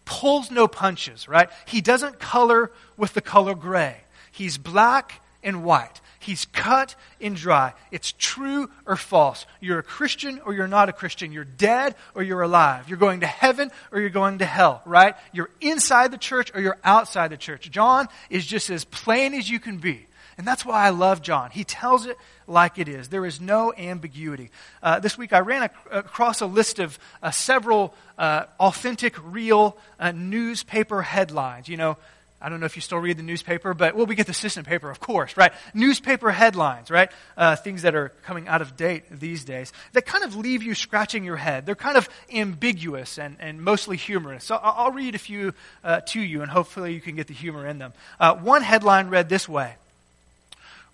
pulls 0.05 0.50
no 0.50 0.69
punches, 0.69 1.29
right? 1.29 1.49
He 1.67 1.81
doesn't 1.81 2.19
color 2.19 2.73
with 2.97 3.15
the 3.15 3.21
color 3.23 3.55
gray. 3.55 3.97
He's 4.33 4.59
black 4.59 5.23
and 5.43 5.65
white. 5.65 6.00
He's 6.19 6.45
cut 6.45 6.97
and 7.19 7.35
dry. 7.35 7.73
It's 7.91 8.12
true 8.12 8.71
or 8.85 8.97
false. 8.97 9.47
You're 9.59 9.79
a 9.79 9.83
Christian 9.83 10.41
or 10.45 10.53
you're 10.53 10.69
not 10.69 10.91
a 10.91 10.93
Christian. 10.93 11.33
You're 11.33 11.45
dead 11.45 11.95
or 12.15 12.23
you're 12.23 12.43
alive. 12.43 12.91
You're 12.91 12.99
going 12.99 13.21
to 13.21 13.27
heaven 13.27 13.71
or 13.91 14.00
you're 14.00 14.11
going 14.11 14.39
to 14.39 14.45
hell, 14.45 14.83
right? 14.85 15.15
You're 15.33 15.49
inside 15.62 16.11
the 16.11 16.19
church 16.19 16.55
or 16.55 16.61
you're 16.61 16.79
outside 16.85 17.31
the 17.31 17.39
church. 17.39 17.71
John 17.71 18.09
is 18.29 18.45
just 18.45 18.69
as 18.69 18.85
plain 18.85 19.33
as 19.33 19.49
you 19.49 19.59
can 19.59 19.79
be. 19.79 20.07
And 20.40 20.49
that's 20.49 20.64
why 20.64 20.87
I 20.87 20.88
love 20.88 21.20
John. 21.20 21.50
He 21.50 21.64
tells 21.64 22.06
it 22.06 22.16
like 22.47 22.78
it 22.78 22.88
is. 22.88 23.11
There 23.11 23.26
is 23.26 23.42
no 23.42 23.75
ambiguity. 23.76 24.50
Uh, 24.82 24.99
this 24.99 25.18
week 25.18 25.35
I 25.35 25.40
ran 25.40 25.68
across 25.90 26.40
a 26.40 26.47
list 26.47 26.78
of 26.78 26.99
uh, 27.23 27.30
several 27.30 27.92
uh, 28.16 28.44
authentic, 28.59 29.16
real 29.23 29.76
uh, 29.99 30.12
newspaper 30.12 31.02
headlines. 31.02 31.68
You 31.68 31.76
know, 31.76 31.99
I 32.40 32.49
don't 32.49 32.59
know 32.59 32.64
if 32.64 32.75
you 32.75 32.80
still 32.80 32.97
read 32.97 33.18
the 33.18 33.23
newspaper, 33.23 33.75
but 33.75 33.94
well, 33.94 34.06
we 34.06 34.14
get 34.14 34.26
the 34.26 34.32
system 34.32 34.64
paper, 34.64 34.90
of 34.90 34.99
course, 34.99 35.37
right? 35.37 35.52
Newspaper 35.75 36.30
headlines, 36.30 36.90
right? 36.90 37.12
Uh, 37.37 37.54
things 37.54 37.82
that 37.82 37.94
are 37.94 38.09
coming 38.25 38.49
out 38.49 38.62
of 38.62 38.78
date 38.78 39.02
these 39.11 39.44
days 39.44 39.75
that 39.92 40.06
kind 40.06 40.25
of 40.25 40.37
leave 40.37 40.62
you 40.62 40.75
scratching 40.75 41.23
your 41.23 41.37
head. 41.37 41.66
They're 41.66 41.75
kind 41.75 41.99
of 41.99 42.09
ambiguous 42.32 43.18
and, 43.18 43.37
and 43.40 43.61
mostly 43.61 43.99
humorous. 43.99 44.44
So 44.44 44.54
I'll, 44.54 44.87
I'll 44.87 44.92
read 44.92 45.14
a 45.14 45.18
few 45.18 45.52
uh, 45.85 46.00
to 46.06 46.20
you, 46.23 46.40
and 46.40 46.50
hopefully 46.50 46.94
you 46.94 47.02
can 47.02 47.14
get 47.14 47.26
the 47.26 47.35
humor 47.35 47.66
in 47.66 47.76
them. 47.76 47.92
Uh, 48.18 48.37
one 48.37 48.62
headline 48.62 49.11
read 49.11 49.28
this 49.28 49.47
way 49.47 49.75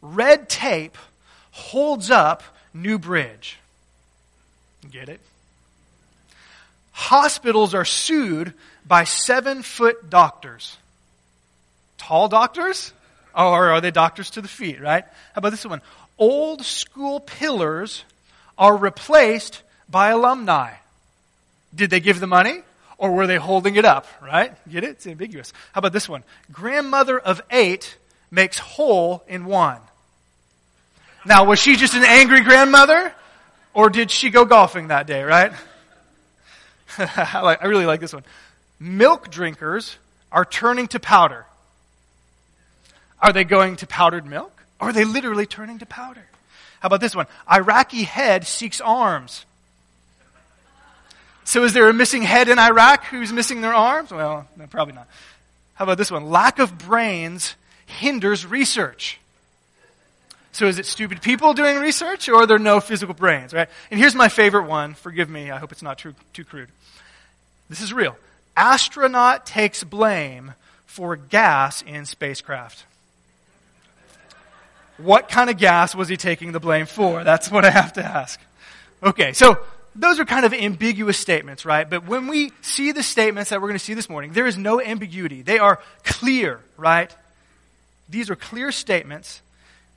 Red 0.03 0.49
tape 0.49 0.97
holds 1.51 2.11
up 2.11 2.43
new 2.73 2.99
bridge. 2.99 3.59
Get 4.91 5.09
it? 5.09 5.21
Hospitals 6.93 7.75
are 7.75 7.85
sued 7.85 8.55
by 8.87 9.05
seven 9.05 9.63
foot 9.63 10.09
doctors 10.09 10.77
tall 12.07 12.29
doctors? 12.29 12.93
Oh, 13.35 13.51
or 13.51 13.71
are 13.71 13.81
they 13.81 13.91
doctors 13.91 14.31
to 14.31 14.41
the 14.41 14.49
feet, 14.49 14.81
right? 14.81 15.05
How 15.05 15.39
about 15.39 15.51
this 15.51 15.67
one? 15.67 15.83
Old 16.19 16.65
school 16.65 17.21
pillars 17.21 18.05
are 18.57 18.77
replaced 18.77 19.63
by 19.89 20.11
alumni. 20.11 20.75
Did 21.75 21.91
they 21.91 22.01
give 22.01 22.21
the 22.21 22.27
money? 22.27 22.63
Or 22.97 23.13
were 23.13 23.27
they 23.27 23.37
holding 23.37 23.77
it 23.77 23.85
up, 23.85 24.07
right? 24.23 24.57
Get 24.69 24.85
it? 24.85 24.91
It's 24.91 25.07
ambiguous. 25.07 25.53
How 25.73 25.81
about 25.81 25.93
this 25.93 26.09
one? 26.09 26.23
Grandmother 26.51 27.19
of 27.19 27.43
eight 27.51 27.99
makes 28.31 28.59
hole 28.59 29.23
in 29.29 29.45
one. 29.45 29.81
Now, 31.25 31.45
was 31.45 31.59
she 31.59 31.77
just 31.77 31.95
an 31.95 32.05
angry 32.05 32.43
grandmother? 32.43 33.13
Or 33.75 33.91
did 33.91 34.11
she 34.11 34.31
go 34.31 34.45
golfing 34.45 34.89
that 34.89 35.07
day, 35.07 35.23
right? 35.23 35.53
I, 36.99 37.41
like, 37.43 37.63
I 37.63 37.67
really 37.67 37.87
like 37.87 38.01
this 38.01 38.13
one. 38.13 38.25
Milk 38.79 39.31
drinkers 39.31 39.99
are 40.33 40.45
turning 40.45 40.87
to 40.89 41.01
powder. 41.01 41.47
Are 43.21 43.33
they 43.33 43.45
going 43.45 43.77
to 43.77 43.87
powdered 43.87 44.27
milk? 44.27 44.53
Or 44.81 44.91
are 44.91 44.93
they 44.93 45.05
literally 45.05 45.47
turning 45.47 45.79
to 45.79 45.87
powder? 45.87 46.25
How 46.81 46.87
about 46.87 47.01
this 47.01 47.17
one? 47.17 47.27
Iraqi 47.51 48.05
head 48.05 48.47
seeks 48.47 48.81
arms. 48.81 49.45
So 51.45 51.65
is 51.65 51.73
there 51.73 51.89
a 51.89 51.95
missing 51.95 52.23
head 52.23 52.49
in 52.49 52.59
Iraq 52.59 53.05
who's 53.05 53.33
missing 53.33 53.61
their 53.61 53.75
arms? 53.75 54.11
Well, 54.11 54.47
no, 54.57 54.67
probably 54.67 54.95
not. 54.95 55.09
How 55.75 55.85
about 55.85 55.99
this 55.99 56.11
one? 56.11 56.31
Lack 56.31 56.59
of 56.59 56.77
brains 56.77 57.57
hinders 57.87 58.45
research. 58.45 59.19
So 60.53 60.67
is 60.67 60.79
it 60.79 60.87
stupid 60.87 61.21
people 61.21 61.53
doing 61.53 61.79
research 61.79 62.29
or 62.29 62.37
are 62.37 62.47
there 62.47 62.59
no 62.59 62.81
physical 62.81 63.15
brains, 63.15 63.53
right? 63.53 63.69
And 63.91 64.01
here's 64.01 64.15
my 64.15 64.29
favorite 64.29 64.67
one. 64.67 64.95
Forgive 64.95 65.29
me. 65.29 65.51
I 65.51 65.59
hope 65.59 65.73
it's 65.73 65.83
not 65.83 65.99
too, 65.99 66.15
too 66.33 66.45
crude. 66.45 66.71
This 67.69 67.81
is 67.81 67.93
real. 67.93 68.17
Astronaut 68.57 69.45
takes 69.45 69.85
blame 69.85 70.55
for 70.87 71.17
gas 71.17 71.83
in 71.83 72.07
spacecraft. 72.07 72.87
What 74.97 75.29
kind 75.29 75.51
of 75.51 75.59
gas 75.59 75.95
was 75.95 76.09
he 76.09 76.17
taking 76.17 76.53
the 76.53 76.61
blame 76.61 76.87
for? 76.87 77.23
That's 77.23 77.51
what 77.51 77.67
I 77.67 77.71
have 77.71 77.93
to 77.95 78.05
ask. 78.05 78.41
Okay, 79.03 79.35
so 79.35 79.59
those 79.95 80.19
are 80.19 80.25
kind 80.25 80.47
of 80.47 80.55
ambiguous 80.55 81.19
statements, 81.19 81.67
right? 81.67 81.89
But 81.89 82.07
when 82.07 82.29
we 82.29 82.53
see 82.63 82.93
the 82.93 83.03
statements 83.03 83.51
that 83.51 83.61
we're 83.61 83.69
going 83.69 83.79
to 83.79 83.85
see 83.85 83.95
this 83.95 84.09
morning, 84.09 84.33
there 84.33 84.47
is 84.47 84.57
no 84.57 84.81
ambiguity. 84.81 85.43
They 85.43 85.59
are 85.59 85.81
clear, 86.03 86.61
right? 86.79 87.15
These 88.09 88.31
are 88.31 88.37
clear 88.37 88.73
statements 88.73 89.43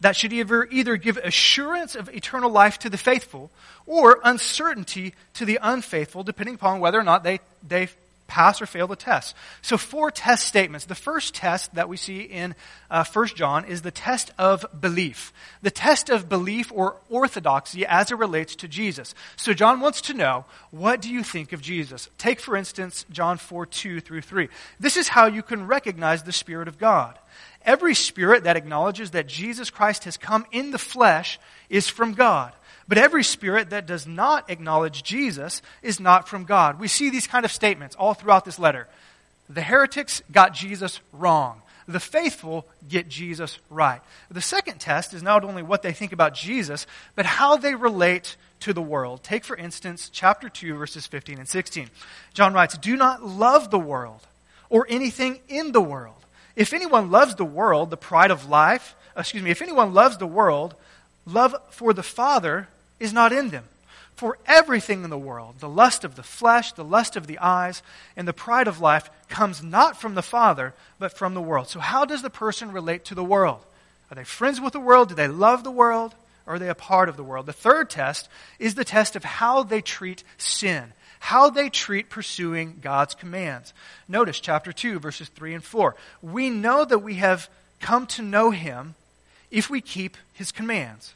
that 0.01 0.15
should 0.15 0.31
either, 0.31 0.65
either 0.65 0.95
give 0.97 1.17
assurance 1.17 1.95
of 1.95 2.09
eternal 2.09 2.49
life 2.49 2.79
to 2.79 2.89
the 2.89 2.97
faithful 2.97 3.51
or 3.85 4.19
uncertainty 4.23 5.13
to 5.33 5.45
the 5.45 5.59
unfaithful, 5.61 6.23
depending 6.23 6.55
upon 6.55 6.79
whether 6.79 6.99
or 6.99 7.03
not 7.03 7.23
they, 7.23 7.39
they 7.67 7.89
pass 8.29 8.61
or 8.61 8.65
fail 8.65 8.87
the 8.87 8.95
test. 8.95 9.35
So, 9.61 9.77
four 9.77 10.11
test 10.11 10.47
statements. 10.47 10.85
The 10.85 10.95
first 10.95 11.35
test 11.35 11.75
that 11.75 11.89
we 11.89 11.97
see 11.97 12.21
in 12.21 12.55
uh, 12.89 13.03
1 13.03 13.27
John 13.35 13.65
is 13.65 13.81
the 13.81 13.91
test 13.91 14.31
of 14.37 14.65
belief. 14.79 15.33
The 15.61 15.71
test 15.71 16.09
of 16.09 16.29
belief 16.29 16.71
or 16.73 16.95
orthodoxy 17.09 17.85
as 17.85 18.11
it 18.11 18.17
relates 18.17 18.55
to 18.57 18.67
Jesus. 18.67 19.13
So, 19.35 19.53
John 19.53 19.81
wants 19.81 20.01
to 20.03 20.13
know, 20.13 20.45
what 20.71 21.01
do 21.01 21.09
you 21.09 21.23
think 21.23 21.51
of 21.51 21.61
Jesus? 21.61 22.09
Take, 22.17 22.39
for 22.39 22.55
instance, 22.55 23.05
John 23.11 23.37
4 23.37 23.65
2 23.65 23.99
through 23.99 24.21
3. 24.21 24.47
This 24.79 24.95
is 24.95 25.09
how 25.09 25.25
you 25.25 25.43
can 25.43 25.67
recognize 25.67 26.23
the 26.23 26.31
Spirit 26.31 26.69
of 26.69 26.77
God. 26.77 27.19
Every 27.63 27.93
spirit 27.93 28.45
that 28.45 28.55
acknowledges 28.55 29.11
that 29.11 29.27
Jesus 29.27 29.69
Christ 29.69 30.05
has 30.05 30.15
come 30.15 30.45
in 30.51 30.71
the 30.71 30.77
flesh 30.77 31.39
is 31.69 31.89
from 31.89 32.13
God. 32.13 32.53
But 32.89 32.97
every 32.97 33.23
spirit 33.23 33.69
that 33.69 33.85
does 33.85 34.07
not 34.07 34.49
acknowledge 34.49 35.03
Jesus 35.03 35.61
is 35.83 35.99
not 35.99 36.27
from 36.27 36.43
God. 36.43 36.79
We 36.79 36.87
see 36.87 37.11
these 37.11 37.27
kind 37.27 37.45
of 37.45 37.51
statements 37.51 37.95
all 37.95 38.15
throughout 38.15 38.45
this 38.45 38.57
letter. 38.57 38.87
The 39.47 39.61
heretics 39.61 40.23
got 40.31 40.55
Jesus 40.55 40.99
wrong. 41.13 41.61
The 41.87 41.99
faithful 41.99 42.67
get 42.87 43.07
Jesus 43.07 43.59
right. 43.69 44.01
The 44.31 44.41
second 44.41 44.79
test 44.79 45.13
is 45.13 45.21
not 45.21 45.43
only 45.43 45.61
what 45.61 45.83
they 45.83 45.93
think 45.93 46.13
about 46.13 46.33
Jesus, 46.33 46.87
but 47.15 47.27
how 47.27 47.57
they 47.57 47.75
relate 47.75 48.35
to 48.61 48.73
the 48.73 48.81
world. 48.81 49.21
Take, 49.23 49.43
for 49.43 49.55
instance, 49.55 50.09
chapter 50.11 50.49
2, 50.49 50.73
verses 50.73 51.05
15 51.05 51.37
and 51.37 51.47
16. 51.47 51.91
John 52.33 52.53
writes, 52.53 52.75
Do 52.75 52.95
not 52.95 53.23
love 53.23 53.69
the 53.69 53.79
world 53.79 54.25
or 54.69 54.87
anything 54.89 55.41
in 55.47 55.73
the 55.73 55.81
world. 55.81 56.25
If 56.55 56.73
anyone 56.73 57.11
loves 57.11 57.35
the 57.35 57.45
world, 57.45 57.91
the 57.91 57.97
pride 57.97 58.31
of 58.31 58.49
life, 58.49 58.95
excuse 59.15 59.43
me, 59.43 59.51
if 59.51 59.61
anyone 59.61 59.93
loves 59.93 60.17
the 60.17 60.27
world, 60.27 60.73
love 61.25 61.55
for 61.69 61.93
the 61.93 62.03
Father 62.03 62.67
is 62.99 63.13
not 63.13 63.31
in 63.31 63.49
them. 63.49 63.65
For 64.15 64.37
everything 64.45 65.05
in 65.05 65.09
the 65.09 65.17
world, 65.17 65.55
the 65.59 65.69
lust 65.69 66.03
of 66.03 66.15
the 66.15 66.23
flesh, 66.23 66.73
the 66.73 66.83
lust 66.83 67.15
of 67.15 67.25
the 67.25 67.39
eyes, 67.39 67.81
and 68.17 68.27
the 68.27 68.33
pride 68.33 68.67
of 68.67 68.81
life 68.81 69.09
comes 69.29 69.63
not 69.63 69.99
from 69.99 70.13
the 70.13 70.21
Father, 70.21 70.73
but 70.99 71.17
from 71.17 71.33
the 71.33 71.41
world. 71.41 71.69
So, 71.69 71.79
how 71.79 72.03
does 72.03 72.21
the 72.21 72.29
person 72.29 72.73
relate 72.73 73.05
to 73.05 73.15
the 73.15 73.23
world? 73.23 73.65
Are 74.11 74.15
they 74.15 74.25
friends 74.25 74.59
with 74.59 74.73
the 74.73 74.79
world? 74.79 75.09
Do 75.09 75.15
they 75.15 75.29
love 75.29 75.63
the 75.63 75.71
world? 75.71 76.15
Or 76.45 76.55
are 76.55 76.59
they 76.59 76.67
a 76.67 76.75
part 76.75 77.09
of 77.09 77.15
the 77.15 77.23
world? 77.23 77.45
The 77.45 77.53
third 77.53 77.89
test 77.89 78.27
is 78.57 78.75
the 78.75 78.83
test 78.83 79.15
of 79.15 79.23
how 79.23 79.63
they 79.63 79.81
treat 79.81 80.23
sin, 80.37 80.91
how 81.19 81.49
they 81.49 81.69
treat 81.69 82.09
pursuing 82.09 82.79
God's 82.81 83.15
commands. 83.15 83.73
Notice 84.07 84.39
chapter 84.39 84.73
2, 84.73 84.99
verses 84.99 85.29
3 85.29 85.53
and 85.53 85.63
4. 85.63 85.95
We 86.21 86.49
know 86.49 86.83
that 86.83 86.99
we 86.99 87.15
have 87.15 87.49
come 87.79 88.07
to 88.07 88.21
know 88.21 88.51
Him 88.51 88.95
if 89.51 89.69
we 89.69 89.79
keep 89.79 90.17
His 90.33 90.51
commands. 90.51 91.13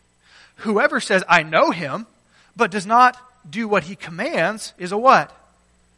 Whoever 0.58 1.00
says, 1.00 1.24
I 1.28 1.44
know 1.44 1.72
him, 1.72 2.08
but 2.56 2.72
does 2.72 2.86
not 2.86 3.18
do 3.50 3.68
what 3.68 3.84
he 3.84 3.96
commands 3.96 4.74
is 4.78 4.92
a 4.92 4.98
what? 4.98 5.32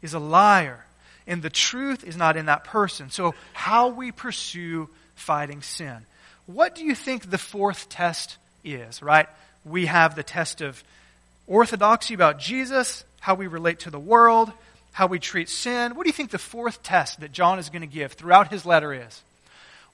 Is 0.01 0.13
a 0.13 0.19
liar. 0.19 0.85
And 1.27 1.41
the 1.41 1.49
truth 1.49 2.03
is 2.03 2.15
not 2.15 2.37
in 2.37 2.45
that 2.47 2.63
person. 2.63 3.09
So, 3.09 3.33
how 3.53 3.89
we 3.89 4.11
pursue 4.11 4.89
fighting 5.15 5.61
sin. 5.61 6.05
What 6.45 6.75
do 6.75 6.83
you 6.83 6.93
think 6.93 7.29
the 7.29 7.37
fourth 7.37 7.89
test 7.89 8.37
is, 8.63 9.01
right? 9.01 9.27
We 9.63 9.87
have 9.87 10.15
the 10.15 10.23
test 10.23 10.61
of 10.61 10.83
orthodoxy 11.47 12.13
about 12.13 12.39
Jesus, 12.39 13.03
how 13.19 13.35
we 13.35 13.47
relate 13.47 13.79
to 13.79 13.89
the 13.89 13.99
world, 13.99 14.51
how 14.91 15.07
we 15.07 15.19
treat 15.19 15.49
sin. 15.49 15.95
What 15.95 16.03
do 16.03 16.09
you 16.09 16.13
think 16.13 16.31
the 16.31 16.37
fourth 16.37 16.83
test 16.83 17.21
that 17.21 17.31
John 17.31 17.59
is 17.59 17.69
going 17.69 17.81
to 17.81 17.87
give 17.87 18.13
throughout 18.13 18.49
his 18.49 18.65
letter 18.65 18.93
is? 18.93 19.23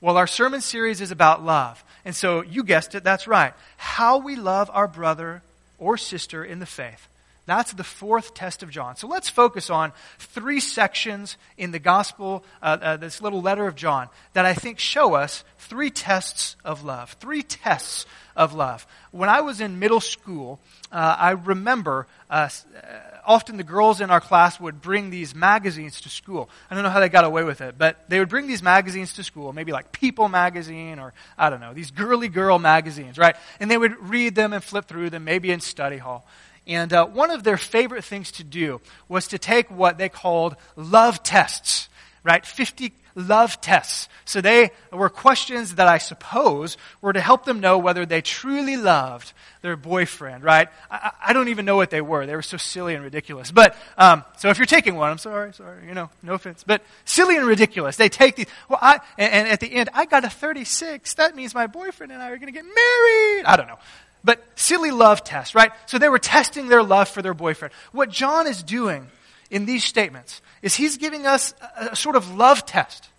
Well, 0.02 0.18
our 0.18 0.28
sermon 0.28 0.62
series 0.62 1.00
is 1.00 1.12
about 1.12 1.46
love. 1.46 1.84
And 2.04 2.16
so 2.16 2.42
you 2.42 2.64
guessed 2.64 2.96
it, 2.96 3.04
that's 3.04 3.28
right. 3.28 3.54
How 3.78 4.18
we 4.18 4.36
love 4.36 4.70
our 4.74 4.88
brother 4.88 5.44
or 5.78 5.96
sister 5.98 6.44
in 6.44 6.60
the 6.60 6.66
faith. 6.66 7.08
That's 7.48 7.74
the 7.74 7.84
fourth 7.84 8.34
test 8.34 8.62
of 8.62 8.70
John. 8.70 8.96
So 8.96 9.08
let's 9.08 9.28
focus 9.28 9.70
on 9.70 9.94
three 10.20 10.60
sections 10.60 11.38
in 11.58 11.72
the 11.72 11.80
gospel, 11.80 12.44
uh, 12.62 12.78
uh, 12.82 12.98
this 12.98 13.20
little 13.20 13.42
letter 13.42 13.66
of 13.66 13.76
John, 13.76 14.10
that 14.34 14.46
I 14.46 14.54
think 14.54 14.78
show 14.78 15.16
us 15.16 15.44
three 15.58 15.90
tests 15.90 16.56
of 16.64 16.84
love. 16.84 17.14
Three 17.20 17.42
tests 17.42 18.06
of 18.36 18.54
love. 18.54 18.86
When 19.10 19.28
I 19.28 19.42
was 19.42 19.60
in 19.60 19.80
middle 19.80 20.00
school, 20.00 20.60
uh, 20.92 21.16
I 21.18 21.32
remember 21.32 22.08
uh, 22.30 22.48
uh, 22.76 22.80
often 23.26 23.58
the 23.58 23.64
girls 23.64 24.02
in 24.02 24.12
our 24.12 24.22
class 24.22 24.60
would 24.60 24.82
bring 24.82 25.10
these 25.10 25.34
magazines 25.34 26.02
to 26.02 26.10
school. 26.10 26.50
I 26.70 26.76
don't 26.76 26.84
know 26.84 26.90
how 26.92 27.00
they 27.00 27.10
got 27.10 27.26
away 27.26 27.44
with 27.44 27.62
it, 27.62 27.76
but 27.78 28.08
they 28.08 28.20
would 28.20 28.30
bring 28.30 28.48
these 28.48 28.64
magazines 28.64 29.14
to 29.14 29.24
school, 29.24 29.52
maybe 29.52 29.72
like 29.72 29.92
People 29.92 30.30
magazine 30.30 31.00
or 31.00 31.14
I 31.38 31.50
don't 31.50 31.60
know, 31.60 31.74
these 31.74 31.92
girly 31.92 32.30
girl 32.30 32.60
magazines, 32.60 33.18
right? 33.18 33.36
And 33.60 33.70
they 33.70 33.78
would 33.78 34.10
read 34.10 34.36
them 34.36 34.54
and 34.54 34.64
flip 34.64 34.86
through 34.86 35.10
them, 35.10 35.24
maybe 35.24 35.52
in 35.52 35.60
study 35.60 35.98
hall. 35.98 36.26
And 36.68 36.94
uh, 36.94 37.08
one 37.08 37.32
of 37.32 37.44
their 37.44 37.58
favorite 37.58 38.04
things 38.04 38.32
to 38.34 38.44
do 38.44 38.82
was 39.08 39.28
to 39.30 39.40
take 39.40 39.70
what 39.72 39.98
they 39.98 40.10
called 40.10 40.56
love 40.76 41.24
tests, 41.24 41.90
right? 42.24 42.46
50 42.46 42.94
love 43.16 43.60
tests. 43.62 44.08
So 44.26 44.42
they 44.42 44.72
were 44.92 45.10
questions 45.10 45.76
that 45.76 45.88
I 45.88 45.98
suppose 45.98 46.78
were 47.02 47.14
to 47.14 47.20
help 47.20 47.46
them 47.46 47.60
know 47.60 47.78
whether 47.78 48.06
they 48.06 48.22
truly 48.22 48.78
loved 48.78 49.34
their 49.62 49.76
boyfriend, 49.76 50.44
right? 50.44 50.70
I, 50.90 51.12
I 51.28 51.34
don't 51.34 51.50
even 51.50 51.66
know 51.66 51.76
what 51.76 51.90
they 51.90 52.02
were. 52.02 52.26
They 52.26 52.36
were 52.36 52.42
so 52.42 52.58
silly 52.58 52.96
and 52.96 53.04
ridiculous. 53.04 53.52
But, 53.52 53.76
um, 53.98 54.24
so 54.38 54.50
if 54.50 54.58
you're 54.58 54.66
taking 54.66 54.96
one, 54.96 55.12
I'm 55.12 55.18
sorry, 55.18 55.54
sorry, 55.54 55.88
you 55.88 55.94
know, 55.94 56.10
no 56.24 56.34
offense. 56.34 56.64
But 56.66 56.84
silly 57.06 57.38
and 57.38 57.46
ridiculous. 57.46 57.96
They 57.96 58.10
take 58.10 58.36
these, 58.36 58.48
well, 58.70 58.80
I, 58.82 59.00
and, 59.18 59.34
and 59.34 59.48
at 59.48 59.60
the 59.60 59.72
end, 59.74 59.90
I 59.94 60.06
got 60.06 60.24
a 60.24 60.30
36. 60.30 61.16
That 61.16 61.36
means 61.36 61.54
my 61.54 61.68
boyfriend 61.68 62.12
and 62.12 62.22
I 62.22 62.30
are 62.30 62.38
going 62.38 62.54
to 62.54 62.60
get 62.60 62.64
married. 62.66 63.46
I 63.46 63.56
don't 63.58 63.68
know 63.68 63.80
but 64.24 64.44
silly 64.56 64.92
love 64.92 65.24
test, 65.24 65.56
right? 65.56 65.72
So 65.86 65.98
they 65.98 66.10
were 66.10 66.20
testing 66.20 66.68
their 66.68 66.84
love 66.84 67.10
for 67.10 67.22
their 67.22 67.34
boyfriend. 67.34 67.74
What 67.92 68.10
John 68.10 68.48
is 68.48 68.64
doing 68.64 69.08
in 69.50 69.66
these 69.66 69.84
statements 69.84 70.42
is 70.62 70.76
he's 70.76 70.98
giving 70.98 71.26
us 71.26 71.54
a, 71.78 71.90
a, 71.92 71.96
sort 71.96 72.16
of 72.16 72.36
love 72.36 72.66
test. 72.66 73.10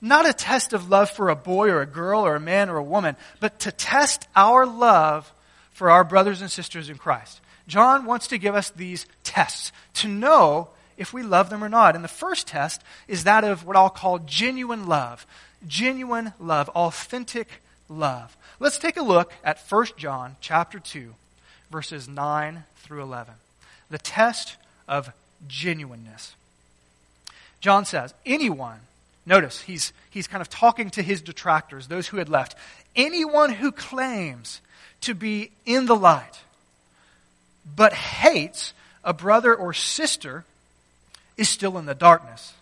Not 0.00 0.28
a 0.28 0.32
test 0.32 0.72
of 0.72 0.88
love 0.88 1.10
for 1.10 1.28
a 1.28 1.36
boy 1.36 1.68
or 1.70 1.82
a 1.82 1.86
girl 1.86 2.26
or 2.26 2.34
a 2.34 2.40
man 2.40 2.70
or 2.70 2.76
a 2.76 2.82
woman, 2.82 3.16
but 3.38 3.60
to 3.60 3.72
test 3.72 4.26
our 4.34 4.66
love 4.66 5.32
for 5.72 5.90
our 5.90 6.04
brothers 6.04 6.40
and 6.40 6.50
sisters 6.50 6.90
in 6.90 6.96
Christ. 6.96 7.40
John 7.66 8.04
wants 8.04 8.28
to 8.28 8.38
give 8.38 8.54
us 8.54 8.70
these 8.70 9.06
tests 9.22 9.72
to 9.94 10.08
know 10.08 10.68
if 10.96 11.12
we 11.12 11.22
love 11.22 11.48
them 11.48 11.64
or 11.64 11.68
not. 11.68 11.94
And 11.94 12.04
the 12.04 12.08
first 12.08 12.46
test 12.46 12.82
is 13.08 13.24
that 13.24 13.44
of 13.44 13.64
what 13.64 13.76
I'll 13.76 13.90
call 13.90 14.18
genuine 14.20 14.86
love. 14.86 15.26
Genuine 15.66 16.32
love, 16.38 16.68
authentic 16.70 17.48
love. 17.90 18.36
Let's 18.58 18.78
take 18.78 18.96
a 18.96 19.02
look 19.02 19.32
at 19.44 19.58
1 19.68 19.86
John 19.98 20.36
chapter 20.40 20.78
2 20.78 21.14
verses 21.70 22.08
9 22.08 22.64
through 22.76 23.02
11. 23.02 23.34
The 23.90 23.98
test 23.98 24.56
of 24.88 25.12
genuineness. 25.46 26.34
John 27.60 27.84
says, 27.84 28.14
anyone, 28.26 28.80
notice 29.24 29.60
he's, 29.62 29.92
he's 30.10 30.26
kind 30.26 30.40
of 30.42 30.48
talking 30.48 30.90
to 30.90 31.02
his 31.02 31.22
detractors, 31.22 31.86
those 31.86 32.08
who 32.08 32.16
had 32.16 32.28
left. 32.28 32.56
Anyone 32.96 33.52
who 33.52 33.70
claims 33.70 34.60
to 35.02 35.14
be 35.14 35.50
in 35.64 35.86
the 35.86 35.96
light 35.96 36.40
but 37.76 37.92
hates 37.92 38.72
a 39.04 39.12
brother 39.12 39.54
or 39.54 39.72
sister 39.72 40.44
is 41.36 41.48
still 41.48 41.78
in 41.78 41.86
the 41.86 41.94
darkness. 41.94 42.54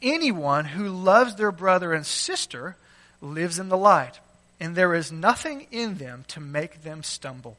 Anyone 0.00 0.64
who 0.64 0.88
loves 0.88 1.34
their 1.34 1.50
brother 1.50 1.92
and 1.92 2.06
sister 2.06 2.76
lives 3.20 3.58
in 3.58 3.68
the 3.68 3.76
light 3.76 4.20
and 4.60 4.74
there 4.74 4.94
is 4.94 5.12
nothing 5.12 5.66
in 5.70 5.96
them 5.96 6.24
to 6.28 6.40
make 6.40 6.82
them 6.82 7.02
stumble. 7.02 7.56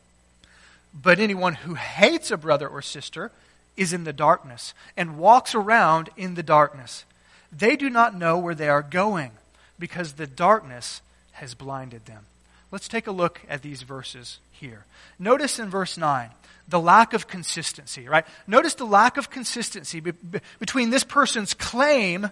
But 0.93 1.19
anyone 1.19 1.53
who 1.53 1.75
hates 1.75 2.31
a 2.31 2.37
brother 2.37 2.67
or 2.67 2.81
sister 2.81 3.31
is 3.77 3.93
in 3.93 4.03
the 4.03 4.13
darkness 4.13 4.73
and 4.97 5.17
walks 5.17 5.55
around 5.55 6.09
in 6.17 6.35
the 6.35 6.43
darkness. 6.43 7.05
They 7.51 7.75
do 7.75 7.89
not 7.89 8.15
know 8.15 8.37
where 8.37 8.55
they 8.55 8.69
are 8.69 8.81
going 8.81 9.31
because 9.77 10.13
the 10.13 10.27
darkness 10.27 11.01
has 11.33 11.53
blinded 11.53 12.05
them. 12.05 12.25
Let's 12.71 12.87
take 12.87 13.07
a 13.07 13.11
look 13.11 13.41
at 13.49 13.61
these 13.61 13.81
verses 13.81 14.39
here. 14.51 14.85
Notice 15.17 15.59
in 15.59 15.69
verse 15.69 15.97
9 15.97 16.29
the 16.67 16.79
lack 16.79 17.13
of 17.13 17.27
consistency, 17.27 18.07
right? 18.07 18.25
Notice 18.45 18.75
the 18.75 18.85
lack 18.85 19.17
of 19.17 19.31
consistency 19.31 19.99
be- 19.99 20.11
be- 20.11 20.39
between 20.59 20.91
this 20.91 21.03
person's 21.03 21.55
claim 21.55 22.29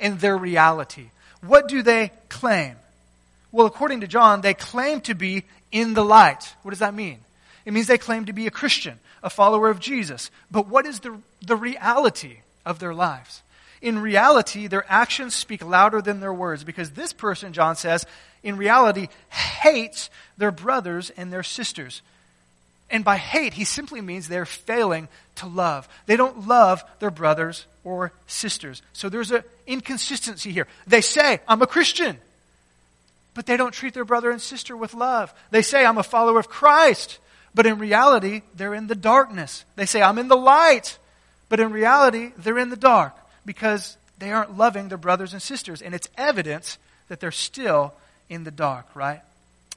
and 0.00 0.18
their 0.18 0.36
reality. 0.36 1.10
What 1.40 1.68
do 1.68 1.82
they 1.82 2.10
claim? 2.28 2.76
Well, 3.56 3.66
according 3.66 4.02
to 4.02 4.06
John, 4.06 4.42
they 4.42 4.52
claim 4.52 5.00
to 5.00 5.14
be 5.14 5.44
in 5.72 5.94
the 5.94 6.04
light. 6.04 6.54
What 6.60 6.72
does 6.72 6.80
that 6.80 6.92
mean? 6.92 7.20
It 7.64 7.72
means 7.72 7.86
they 7.86 7.96
claim 7.96 8.26
to 8.26 8.34
be 8.34 8.46
a 8.46 8.50
Christian, 8.50 9.00
a 9.22 9.30
follower 9.30 9.70
of 9.70 9.80
Jesus. 9.80 10.30
But 10.50 10.68
what 10.68 10.84
is 10.84 11.00
the, 11.00 11.18
the 11.40 11.56
reality 11.56 12.40
of 12.66 12.80
their 12.80 12.92
lives? 12.92 13.42
In 13.80 13.98
reality, 13.98 14.66
their 14.66 14.84
actions 14.90 15.34
speak 15.34 15.64
louder 15.64 16.02
than 16.02 16.20
their 16.20 16.34
words 16.34 16.64
because 16.64 16.90
this 16.90 17.14
person, 17.14 17.54
John 17.54 17.76
says, 17.76 18.04
in 18.42 18.58
reality, 18.58 19.08
hates 19.30 20.10
their 20.36 20.52
brothers 20.52 21.08
and 21.16 21.32
their 21.32 21.42
sisters. 21.42 22.02
And 22.90 23.06
by 23.06 23.16
hate, 23.16 23.54
he 23.54 23.64
simply 23.64 24.02
means 24.02 24.28
they're 24.28 24.44
failing 24.44 25.08
to 25.36 25.46
love. 25.46 25.88
They 26.04 26.18
don't 26.18 26.46
love 26.46 26.84
their 26.98 27.10
brothers 27.10 27.64
or 27.84 28.12
sisters. 28.26 28.82
So 28.92 29.08
there's 29.08 29.30
an 29.30 29.44
inconsistency 29.66 30.52
here. 30.52 30.66
They 30.86 31.00
say, 31.00 31.40
I'm 31.48 31.62
a 31.62 31.66
Christian 31.66 32.18
but 33.36 33.46
they 33.46 33.56
don't 33.56 33.72
treat 33.72 33.94
their 33.94 34.04
brother 34.04 34.30
and 34.30 34.40
sister 34.40 34.76
with 34.76 34.94
love. 34.94 35.32
They 35.50 35.62
say, 35.62 35.84
I'm 35.84 35.98
a 35.98 36.02
follower 36.02 36.40
of 36.40 36.48
Christ, 36.48 37.18
but 37.54 37.66
in 37.66 37.78
reality, 37.78 38.42
they're 38.54 38.74
in 38.74 38.86
the 38.86 38.94
darkness. 38.94 39.64
They 39.76 39.86
say, 39.86 40.02
I'm 40.02 40.18
in 40.18 40.28
the 40.28 40.36
light, 40.36 40.98
but 41.50 41.60
in 41.60 41.70
reality, 41.70 42.32
they're 42.38 42.58
in 42.58 42.70
the 42.70 42.76
dark 42.76 43.14
because 43.44 43.98
they 44.18 44.32
aren't 44.32 44.56
loving 44.56 44.88
their 44.88 44.98
brothers 44.98 45.34
and 45.34 45.42
sisters. 45.42 45.82
And 45.82 45.94
it's 45.94 46.08
evidence 46.16 46.78
that 47.08 47.20
they're 47.20 47.30
still 47.30 47.94
in 48.28 48.44
the 48.44 48.50
dark, 48.50 48.86
right? 48.94 49.20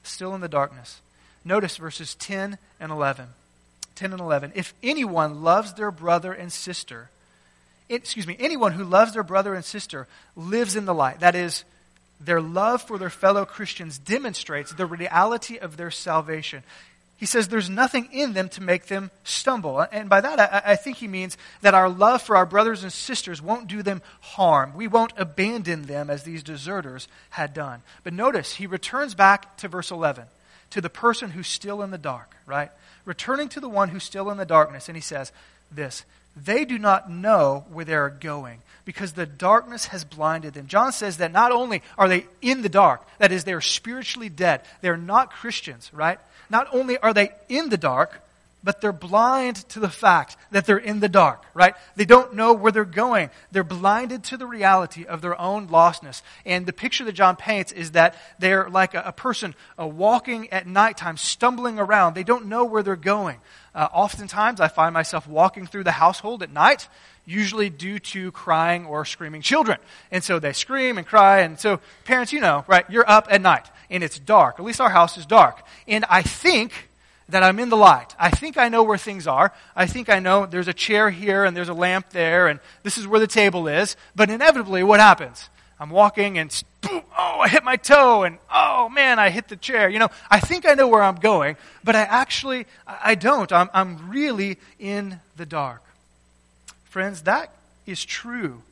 Still 0.02 0.34
in 0.34 0.40
the 0.40 0.48
darkness. 0.48 1.00
Notice 1.44 1.76
verses 1.76 2.14
10 2.14 2.58
and 2.80 2.90
11. 2.90 3.26
10 3.94 4.12
and 4.12 4.20
11. 4.20 4.52
If 4.54 4.72
anyone 4.82 5.42
loves 5.42 5.74
their 5.74 5.90
brother 5.90 6.32
and 6.32 6.50
sister, 6.50 7.10
excuse 7.90 8.26
me, 8.26 8.36
anyone 8.38 8.72
who 8.72 8.84
loves 8.84 9.12
their 9.12 9.22
brother 9.22 9.54
and 9.54 9.64
sister 9.64 10.06
lives 10.34 10.76
in 10.76 10.86
the 10.86 10.94
light. 10.94 11.20
That 11.20 11.34
is, 11.34 11.64
their 12.20 12.40
love 12.40 12.82
for 12.82 12.98
their 12.98 13.10
fellow 13.10 13.44
Christians 13.44 13.98
demonstrates 13.98 14.72
the 14.72 14.86
reality 14.86 15.56
of 15.56 15.76
their 15.76 15.90
salvation. 15.90 16.62
He 17.16 17.26
says 17.26 17.48
there's 17.48 17.68
nothing 17.68 18.08
in 18.12 18.32
them 18.32 18.48
to 18.50 18.62
make 18.62 18.86
them 18.86 19.10
stumble. 19.24 19.80
And 19.92 20.08
by 20.08 20.22
that, 20.22 20.40
I, 20.40 20.72
I, 20.72 20.76
think 20.76 20.96
he 20.96 21.06
means 21.06 21.36
that 21.60 21.74
our 21.74 21.90
love 21.90 22.22
for 22.22 22.34
our 22.34 22.46
brothers 22.46 22.82
and 22.82 22.90
sisters 22.90 23.42
won't 23.42 23.68
do 23.68 23.82
them 23.82 24.00
harm. 24.20 24.72
We 24.74 24.88
won't 24.88 25.12
abandon 25.18 25.82
them 25.82 26.08
as 26.08 26.22
these 26.22 26.42
deserters 26.42 27.08
had 27.28 27.52
done. 27.52 27.82
But 28.04 28.14
notice, 28.14 28.54
he 28.54 28.66
returns 28.66 29.14
back 29.14 29.58
to 29.58 29.68
verse 29.68 29.90
11, 29.90 30.24
to 30.70 30.80
the 30.80 30.88
person 30.88 31.30
who's 31.32 31.46
still 31.46 31.82
in 31.82 31.90
the 31.90 31.98
dark, 31.98 32.34
right? 32.46 32.70
Returning 33.04 33.50
to 33.50 33.60
the 33.60 33.68
one 33.68 33.90
who's 33.90 34.04
still 34.04 34.30
in 34.30 34.38
the 34.38 34.46
darkness. 34.46 34.88
And 34.88 34.96
he 34.96 35.02
says 35.02 35.30
this 35.70 36.06
They 36.44 36.64
do 36.64 36.78
not 36.78 37.10
know 37.10 37.64
where 37.70 37.84
they 37.84 37.94
are 37.94 38.10
going 38.10 38.62
because 38.84 39.12
the 39.12 39.26
darkness 39.26 39.86
has 39.86 40.04
blinded 40.04 40.54
them. 40.54 40.66
John 40.66 40.92
says 40.92 41.18
that 41.18 41.32
not 41.32 41.52
only 41.52 41.82
are 41.98 42.08
they 42.08 42.26
in 42.40 42.62
the 42.62 42.68
dark, 42.68 43.06
that 43.18 43.32
is, 43.32 43.44
they're 43.44 43.60
spiritually 43.60 44.28
dead, 44.28 44.62
they're 44.80 44.96
not 44.96 45.32
Christians, 45.32 45.90
right? 45.92 46.18
Not 46.48 46.66
only 46.72 46.98
are 46.98 47.14
they 47.14 47.30
in 47.48 47.68
the 47.68 47.76
dark, 47.76 48.22
but 48.62 48.80
they're 48.80 48.92
blind 48.92 49.56
to 49.70 49.80
the 49.80 49.88
fact 49.88 50.36
that 50.50 50.66
they're 50.66 50.78
in 50.78 51.00
the 51.00 51.08
dark, 51.08 51.44
right? 51.54 51.74
They 51.96 52.04
don't 52.04 52.34
know 52.34 52.52
where 52.52 52.72
they're 52.72 52.84
going. 52.84 53.30
They're 53.50 53.64
blinded 53.64 54.24
to 54.24 54.36
the 54.36 54.46
reality 54.46 55.06
of 55.06 55.22
their 55.22 55.40
own 55.40 55.68
lostness. 55.68 56.22
And 56.44 56.66
the 56.66 56.72
picture 56.72 57.04
that 57.04 57.12
John 57.12 57.36
paints 57.36 57.72
is 57.72 57.92
that 57.92 58.16
they're 58.38 58.68
like 58.68 58.94
a, 58.94 59.02
a 59.06 59.12
person 59.12 59.54
uh, 59.78 59.86
walking 59.86 60.52
at 60.52 60.66
nighttime, 60.66 61.16
stumbling 61.16 61.78
around. 61.78 62.14
They 62.14 62.24
don't 62.24 62.46
know 62.46 62.64
where 62.64 62.82
they're 62.82 62.96
going. 62.96 63.38
Uh, 63.74 63.88
oftentimes, 63.92 64.60
I 64.60 64.68
find 64.68 64.92
myself 64.92 65.26
walking 65.26 65.66
through 65.66 65.84
the 65.84 65.92
household 65.92 66.42
at 66.42 66.50
night, 66.50 66.88
usually 67.24 67.70
due 67.70 67.98
to 67.98 68.32
crying 68.32 68.84
or 68.84 69.04
screaming 69.04 69.42
children. 69.42 69.78
And 70.10 70.22
so 70.24 70.38
they 70.38 70.52
scream 70.52 70.98
and 70.98 71.06
cry. 71.06 71.40
And 71.40 71.58
so, 71.58 71.80
parents, 72.04 72.32
you 72.32 72.40
know, 72.40 72.64
right? 72.66 72.84
You're 72.90 73.08
up 73.08 73.28
at 73.30 73.40
night 73.40 73.70
and 73.88 74.02
it's 74.02 74.18
dark. 74.18 74.58
At 74.58 74.64
least 74.64 74.80
our 74.80 74.90
house 74.90 75.16
is 75.16 75.24
dark. 75.24 75.64
And 75.86 76.04
I 76.08 76.22
think 76.22 76.89
that 77.30 77.42
I'm 77.42 77.58
in 77.58 77.68
the 77.68 77.76
light. 77.76 78.14
I 78.18 78.30
think 78.30 78.56
I 78.56 78.68
know 78.68 78.82
where 78.82 78.98
things 78.98 79.26
are. 79.26 79.52
I 79.74 79.86
think 79.86 80.08
I 80.08 80.18
know 80.18 80.46
there's 80.46 80.68
a 80.68 80.74
chair 80.74 81.10
here 81.10 81.44
and 81.44 81.56
there's 81.56 81.68
a 81.68 81.74
lamp 81.74 82.10
there 82.10 82.48
and 82.48 82.60
this 82.82 82.98
is 82.98 83.06
where 83.06 83.20
the 83.20 83.26
table 83.26 83.68
is. 83.68 83.96
But 84.14 84.30
inevitably, 84.30 84.82
what 84.82 85.00
happens? 85.00 85.48
I'm 85.78 85.90
walking 85.90 86.38
and 86.38 86.50
boom, 86.82 87.02
oh, 87.18 87.40
I 87.40 87.48
hit 87.48 87.64
my 87.64 87.76
toe 87.76 88.24
and 88.24 88.38
oh 88.52 88.88
man, 88.90 89.18
I 89.18 89.30
hit 89.30 89.48
the 89.48 89.56
chair. 89.56 89.88
You 89.88 89.98
know, 89.98 90.10
I 90.30 90.38
think 90.40 90.66
I 90.66 90.74
know 90.74 90.88
where 90.88 91.02
I'm 91.02 91.16
going, 91.16 91.56
but 91.82 91.96
I 91.96 92.02
actually, 92.02 92.66
I 92.86 93.14
don't. 93.14 93.50
I'm, 93.50 93.70
I'm 93.72 94.10
really 94.10 94.58
in 94.78 95.20
the 95.36 95.46
dark. 95.46 95.82
Friends, 96.84 97.22
that 97.22 97.52
is 97.86 98.04
true. 98.04 98.62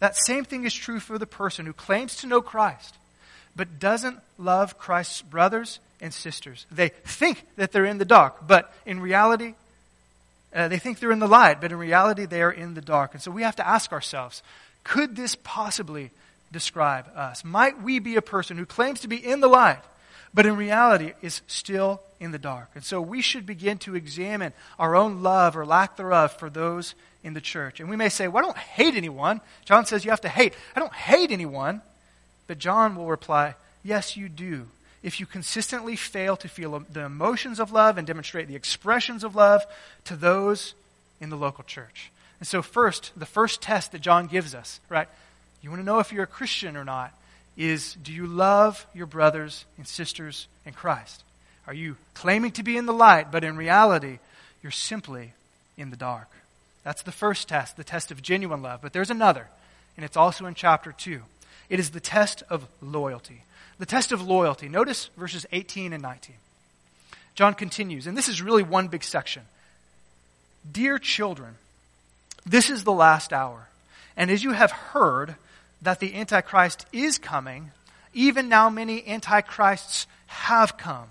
That 0.00 0.16
same 0.16 0.44
thing 0.44 0.64
is 0.64 0.74
true 0.74 0.98
for 0.98 1.18
the 1.18 1.26
person 1.26 1.66
who 1.66 1.72
claims 1.72 2.16
to 2.16 2.26
know 2.26 2.40
Christ, 2.40 2.96
but 3.60 3.78
doesn't 3.78 4.18
love 4.38 4.78
Christ's 4.78 5.20
brothers 5.20 5.80
and 6.00 6.14
sisters. 6.14 6.64
They 6.72 6.88
think 7.04 7.44
that 7.56 7.72
they're 7.72 7.84
in 7.84 7.98
the 7.98 8.06
dark, 8.06 8.46
but 8.46 8.72
in 8.86 9.00
reality, 9.00 9.52
Uh, 10.52 10.66
they 10.66 10.80
think 10.80 10.98
they're 10.98 11.12
in 11.12 11.20
the 11.20 11.28
light, 11.40 11.60
but 11.60 11.70
in 11.70 11.78
reality, 11.78 12.26
they 12.26 12.42
are 12.42 12.50
in 12.50 12.74
the 12.74 12.80
dark. 12.80 13.14
And 13.14 13.22
so 13.22 13.30
we 13.30 13.44
have 13.44 13.56
to 13.56 13.68
ask 13.68 13.92
ourselves 13.92 14.42
could 14.82 15.14
this 15.14 15.36
possibly 15.44 16.10
describe 16.50 17.04
us? 17.14 17.44
Might 17.44 17.82
we 17.82 18.00
be 18.00 18.16
a 18.16 18.22
person 18.22 18.58
who 18.58 18.66
claims 18.66 19.00
to 19.00 19.08
be 19.08 19.16
in 19.16 19.40
the 19.40 19.48
light, 19.48 19.84
but 20.34 20.46
in 20.46 20.56
reality 20.56 21.12
is 21.22 21.42
still 21.46 22.00
in 22.18 22.32
the 22.32 22.38
dark? 22.38 22.70
And 22.74 22.84
so 22.84 23.00
we 23.00 23.22
should 23.22 23.46
begin 23.46 23.78
to 23.78 23.94
examine 23.94 24.52
our 24.76 24.96
own 24.96 25.22
love 25.22 25.56
or 25.56 25.64
lack 25.64 25.96
thereof 25.96 26.32
for 26.32 26.50
those 26.50 26.94
in 27.22 27.34
the 27.34 27.40
church. 27.40 27.80
And 27.80 27.90
we 27.90 27.96
may 27.96 28.08
say, 28.08 28.26
well, 28.26 28.42
I 28.42 28.46
don't 28.46 28.58
hate 28.76 28.96
anyone. 28.96 29.40
John 29.64 29.86
says 29.86 30.04
you 30.04 30.10
have 30.10 30.22
to 30.22 30.28
hate. 30.28 30.54
I 30.74 30.80
don't 30.80 30.94
hate 30.94 31.30
anyone. 31.30 31.82
But 32.50 32.58
John 32.58 32.96
will 32.96 33.06
reply, 33.06 33.54
yes, 33.84 34.16
you 34.16 34.28
do 34.28 34.66
if 35.04 35.20
you 35.20 35.26
consistently 35.26 35.94
fail 35.94 36.36
to 36.38 36.48
feel 36.48 36.80
the 36.92 37.04
emotions 37.04 37.60
of 37.60 37.70
love 37.70 37.96
and 37.96 38.04
demonstrate 38.04 38.48
the 38.48 38.56
expressions 38.56 39.22
of 39.22 39.36
love 39.36 39.64
to 40.06 40.16
those 40.16 40.74
in 41.20 41.30
the 41.30 41.36
local 41.36 41.62
church. 41.62 42.10
And 42.40 42.48
so, 42.48 42.60
first, 42.60 43.12
the 43.16 43.24
first 43.24 43.62
test 43.62 43.92
that 43.92 44.00
John 44.00 44.26
gives 44.26 44.52
us, 44.52 44.80
right? 44.88 45.06
You 45.62 45.70
want 45.70 45.80
to 45.80 45.86
know 45.86 46.00
if 46.00 46.12
you're 46.12 46.24
a 46.24 46.26
Christian 46.26 46.76
or 46.76 46.84
not, 46.84 47.16
is 47.56 47.94
do 48.02 48.12
you 48.12 48.26
love 48.26 48.84
your 48.94 49.06
brothers 49.06 49.64
and 49.76 49.86
sisters 49.86 50.48
in 50.66 50.72
Christ? 50.72 51.22
Are 51.68 51.72
you 51.72 51.98
claiming 52.14 52.50
to 52.50 52.64
be 52.64 52.76
in 52.76 52.86
the 52.86 52.92
light, 52.92 53.30
but 53.30 53.44
in 53.44 53.56
reality, 53.56 54.18
you're 54.60 54.72
simply 54.72 55.34
in 55.76 55.90
the 55.90 55.96
dark? 55.96 56.26
That's 56.82 57.04
the 57.04 57.12
first 57.12 57.48
test, 57.48 57.76
the 57.76 57.84
test 57.84 58.10
of 58.10 58.20
genuine 58.22 58.60
love. 58.60 58.80
But 58.82 58.92
there's 58.92 59.10
another, 59.10 59.46
and 59.96 60.04
it's 60.04 60.16
also 60.16 60.46
in 60.46 60.54
chapter 60.54 60.90
2. 60.90 61.22
It 61.70 61.80
is 61.80 61.90
the 61.90 62.00
test 62.00 62.42
of 62.50 62.68
loyalty 62.82 63.44
the 63.80 63.86
test 63.86 64.12
of 64.12 64.22
loyalty. 64.22 64.68
Notice 64.68 65.10
verses 65.16 65.46
18 65.50 65.94
and 65.94 66.02
19. 66.02 66.36
John 67.34 67.54
continues, 67.54 68.06
and 68.06 68.16
this 68.16 68.28
is 68.28 68.42
really 68.42 68.62
one 68.62 68.88
big 68.88 69.02
section. 69.02 69.42
Dear 70.70 70.98
children, 70.98 71.54
this 72.44 72.68
is 72.68 72.84
the 72.84 72.92
last 72.92 73.32
hour. 73.32 73.68
And 74.18 74.30
as 74.30 74.44
you 74.44 74.52
have 74.52 74.70
heard 74.70 75.34
that 75.80 75.98
the 75.98 76.14
Antichrist 76.14 76.84
is 76.92 77.16
coming, 77.16 77.70
even 78.12 78.50
now 78.50 78.68
many 78.68 79.06
Antichrists 79.08 80.06
have 80.26 80.76
come. 80.76 81.08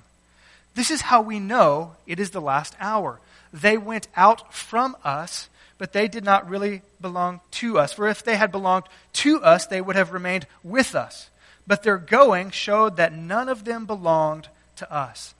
This 0.75 0.91
is 0.91 1.01
how 1.01 1.23
we 1.23 1.39
know 1.39 1.95
it 2.05 2.19
is 2.19 2.29
the 2.29 2.39
last 2.39 2.75
hour. 2.79 3.19
They 3.51 3.79
went 3.79 4.07
out 4.15 4.53
from 4.53 4.95
us, 5.03 5.48
but 5.79 5.93
they 5.93 6.07
did 6.07 6.23
not 6.23 6.47
really 6.47 6.83
belong 7.01 7.41
to 7.51 7.79
us. 7.79 7.93
For 7.93 8.07
if 8.07 8.23
they 8.23 8.35
had 8.35 8.51
belonged 8.51 8.85
to 9.13 9.41
us, 9.41 9.65
they 9.65 9.81
would 9.81 9.95
have 9.95 10.11
remained 10.11 10.45
with 10.63 10.93
us 10.93 11.31
but 11.69 11.83
their 11.83 11.99
going 11.99 12.49
showed 12.49 12.97
that 12.97 13.13
none 13.13 13.47
of 13.47 13.63
them 13.63 13.85
belonged 13.85 14.47
to 14.75 14.91
us. 14.91 15.35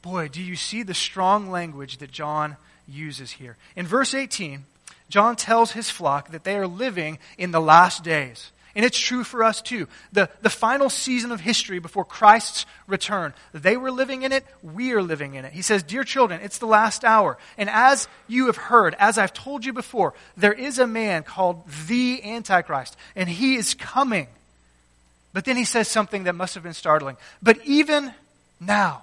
Boy, 0.00 0.28
do 0.28 0.40
you 0.40 0.56
see 0.56 0.82
the 0.82 0.94
strong 0.94 1.50
language 1.50 1.98
that 1.98 2.10
John 2.10 2.56
uses 2.88 3.32
here? 3.32 3.58
In 3.76 3.86
verse 3.86 4.14
18, 4.14 4.64
John 5.10 5.36
tells 5.36 5.72
his 5.72 5.90
flock 5.90 6.30
that 6.30 6.44
they 6.44 6.56
are 6.56 6.66
living 6.66 7.18
in 7.36 7.50
the 7.50 7.60
last 7.60 8.02
days. 8.02 8.50
And 8.74 8.84
it's 8.84 8.98
true 8.98 9.24
for 9.24 9.42
us 9.42 9.60
too. 9.60 9.88
The, 10.12 10.30
the 10.42 10.50
final 10.50 10.90
season 10.90 11.32
of 11.32 11.40
history 11.40 11.78
before 11.78 12.04
Christ's 12.04 12.66
return. 12.86 13.34
They 13.52 13.76
were 13.76 13.90
living 13.90 14.22
in 14.22 14.32
it, 14.32 14.44
we 14.62 14.92
are 14.92 15.02
living 15.02 15.34
in 15.34 15.44
it. 15.44 15.52
He 15.52 15.62
says, 15.62 15.82
Dear 15.82 16.04
children, 16.04 16.40
it's 16.42 16.58
the 16.58 16.66
last 16.66 17.04
hour. 17.04 17.36
And 17.58 17.68
as 17.68 18.08
you 18.28 18.46
have 18.46 18.56
heard, 18.56 18.94
as 18.98 19.18
I've 19.18 19.32
told 19.32 19.64
you 19.64 19.72
before, 19.72 20.14
there 20.36 20.52
is 20.52 20.78
a 20.78 20.86
man 20.86 21.22
called 21.24 21.62
the 21.88 22.22
Antichrist, 22.22 22.96
and 23.16 23.28
he 23.28 23.56
is 23.56 23.74
coming. 23.74 24.28
But 25.32 25.44
then 25.44 25.56
he 25.56 25.64
says 25.64 25.88
something 25.88 26.24
that 26.24 26.34
must 26.34 26.54
have 26.54 26.62
been 26.62 26.74
startling. 26.74 27.16
But 27.42 27.64
even 27.64 28.12
now, 28.60 29.02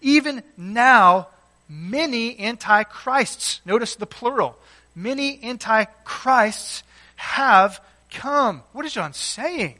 even 0.00 0.42
now, 0.56 1.28
many 1.68 2.38
antichrists, 2.38 3.60
notice 3.64 3.96
the 3.96 4.06
plural, 4.06 4.58
many 4.94 5.42
antichrists 5.42 6.82
have 7.16 7.80
come. 8.16 8.62
What 8.72 8.84
is 8.84 8.94
John 8.94 9.12
saying? 9.12 9.78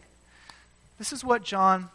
This 0.98 1.12
is 1.12 1.24
what 1.24 1.42
John 1.42 1.88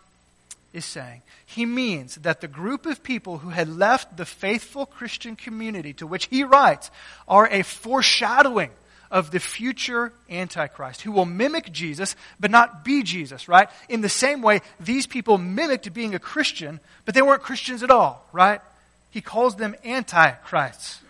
is 0.74 0.86
saying. 0.86 1.22
He 1.46 1.66
means 1.66 2.16
that 2.16 2.42
the 2.42 2.48
group 2.48 2.86
of 2.86 3.04
people 3.04 3.40
who 3.40 3.50
had 3.50 3.70
left 3.70 4.18
the 4.18 4.26
faithful 4.26 4.86
Christian 4.86 5.36
community 5.36 5.94
to 5.94 6.08
which 6.08 6.26
he 6.28 6.44
writes 6.44 6.90
are 7.28 7.48
a 7.48 7.64
foreshadowing 7.64 8.72
of 9.10 9.32
the 9.32 9.40
future 9.40 10.14
Antichrist 10.30 11.02
who 11.02 11.12
will 11.12 11.26
mimic 11.26 11.72
Jesus 11.72 12.16
but 12.40 12.50
not 12.50 12.86
be 12.86 13.04
Jesus, 13.04 13.48
right? 13.50 13.70
In 13.90 14.02
the 14.02 14.10
same 14.10 14.42
way, 14.42 14.62
these 14.80 15.06
people 15.06 15.38
mimicked 15.38 15.94
being 15.94 16.16
a 16.16 16.20
Christian, 16.20 16.80
but 17.04 17.14
they 17.14 17.22
weren't 17.22 17.44
Christians 17.44 17.84
at 17.84 17.92
all, 17.92 18.26
right? 18.32 18.62
He 19.10 19.20
calls 19.20 19.58
them 19.58 19.76
Antichrists 19.84 21.02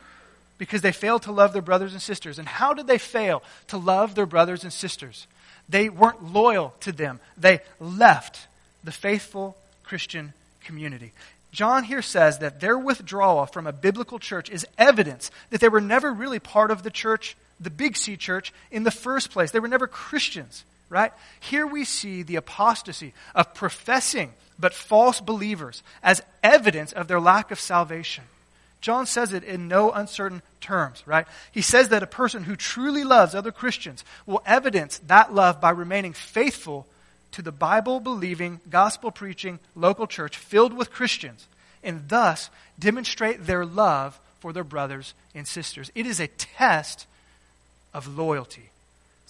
because 0.61 0.83
they 0.83 0.91
failed 0.91 1.23
to 1.23 1.31
love 1.31 1.53
their 1.53 1.61
brothers 1.63 1.93
and 1.93 2.01
sisters. 2.03 2.37
And 2.37 2.47
how 2.47 2.75
did 2.75 2.85
they 2.85 2.99
fail 2.99 3.41
to 3.69 3.77
love 3.77 4.13
their 4.13 4.27
brothers 4.27 4.61
and 4.61 4.71
sisters? 4.71 5.25
They 5.67 5.89
weren't 5.89 6.31
loyal 6.31 6.75
to 6.81 6.91
them, 6.91 7.19
they 7.35 7.61
left 7.79 8.45
the 8.83 8.91
faithful 8.91 9.57
Christian 9.81 10.33
community. 10.63 11.13
John 11.51 11.83
here 11.83 12.03
says 12.03 12.37
that 12.39 12.59
their 12.59 12.77
withdrawal 12.77 13.47
from 13.47 13.65
a 13.65 13.73
biblical 13.73 14.19
church 14.19 14.51
is 14.51 14.67
evidence 14.77 15.31
that 15.49 15.61
they 15.61 15.67
were 15.67 15.81
never 15.81 16.13
really 16.13 16.37
part 16.37 16.69
of 16.69 16.83
the 16.83 16.91
church 16.91 17.35
the 17.59 17.71
Big 17.71 17.97
C 17.97 18.15
church 18.15 18.53
in 18.69 18.83
the 18.83 18.91
first 18.91 19.31
place. 19.31 19.49
They 19.49 19.59
were 19.59 19.67
never 19.67 19.87
Christians, 19.87 20.63
right? 20.89 21.11
Here 21.39 21.65
we 21.65 21.85
see 21.85 22.21
the 22.21 22.35
apostasy 22.35 23.15
of 23.33 23.55
professing 23.55 24.31
but 24.59 24.75
false 24.75 25.21
believers 25.21 25.81
as 26.03 26.21
evidence 26.43 26.91
of 26.91 27.07
their 27.07 27.19
lack 27.19 27.49
of 27.49 27.59
salvation. 27.59 28.25
John 28.81 29.05
says 29.05 29.31
it 29.31 29.43
in 29.43 29.67
no 29.67 29.91
uncertain 29.91 30.41
terms, 30.59 31.03
right? 31.05 31.27
He 31.51 31.61
says 31.61 31.89
that 31.89 32.03
a 32.03 32.07
person 32.07 32.43
who 32.43 32.55
truly 32.55 33.03
loves 33.03 33.35
other 33.35 33.51
Christians 33.51 34.03
will 34.25 34.41
evidence 34.45 34.99
that 35.05 35.33
love 35.33 35.61
by 35.61 35.69
remaining 35.69 36.13
faithful 36.13 36.87
to 37.31 37.41
the 37.41 37.51
Bible 37.51 37.99
believing, 37.99 38.59
gospel 38.69 39.11
preaching 39.11 39.59
local 39.75 40.07
church 40.07 40.35
filled 40.35 40.73
with 40.73 40.91
Christians 40.91 41.47
and 41.83 42.09
thus 42.09 42.49
demonstrate 42.77 43.45
their 43.45 43.65
love 43.65 44.19
for 44.39 44.51
their 44.51 44.63
brothers 44.63 45.13
and 45.35 45.47
sisters. 45.47 45.91
It 45.93 46.07
is 46.07 46.19
a 46.19 46.27
test 46.27 47.05
of 47.93 48.17
loyalty. 48.17 48.70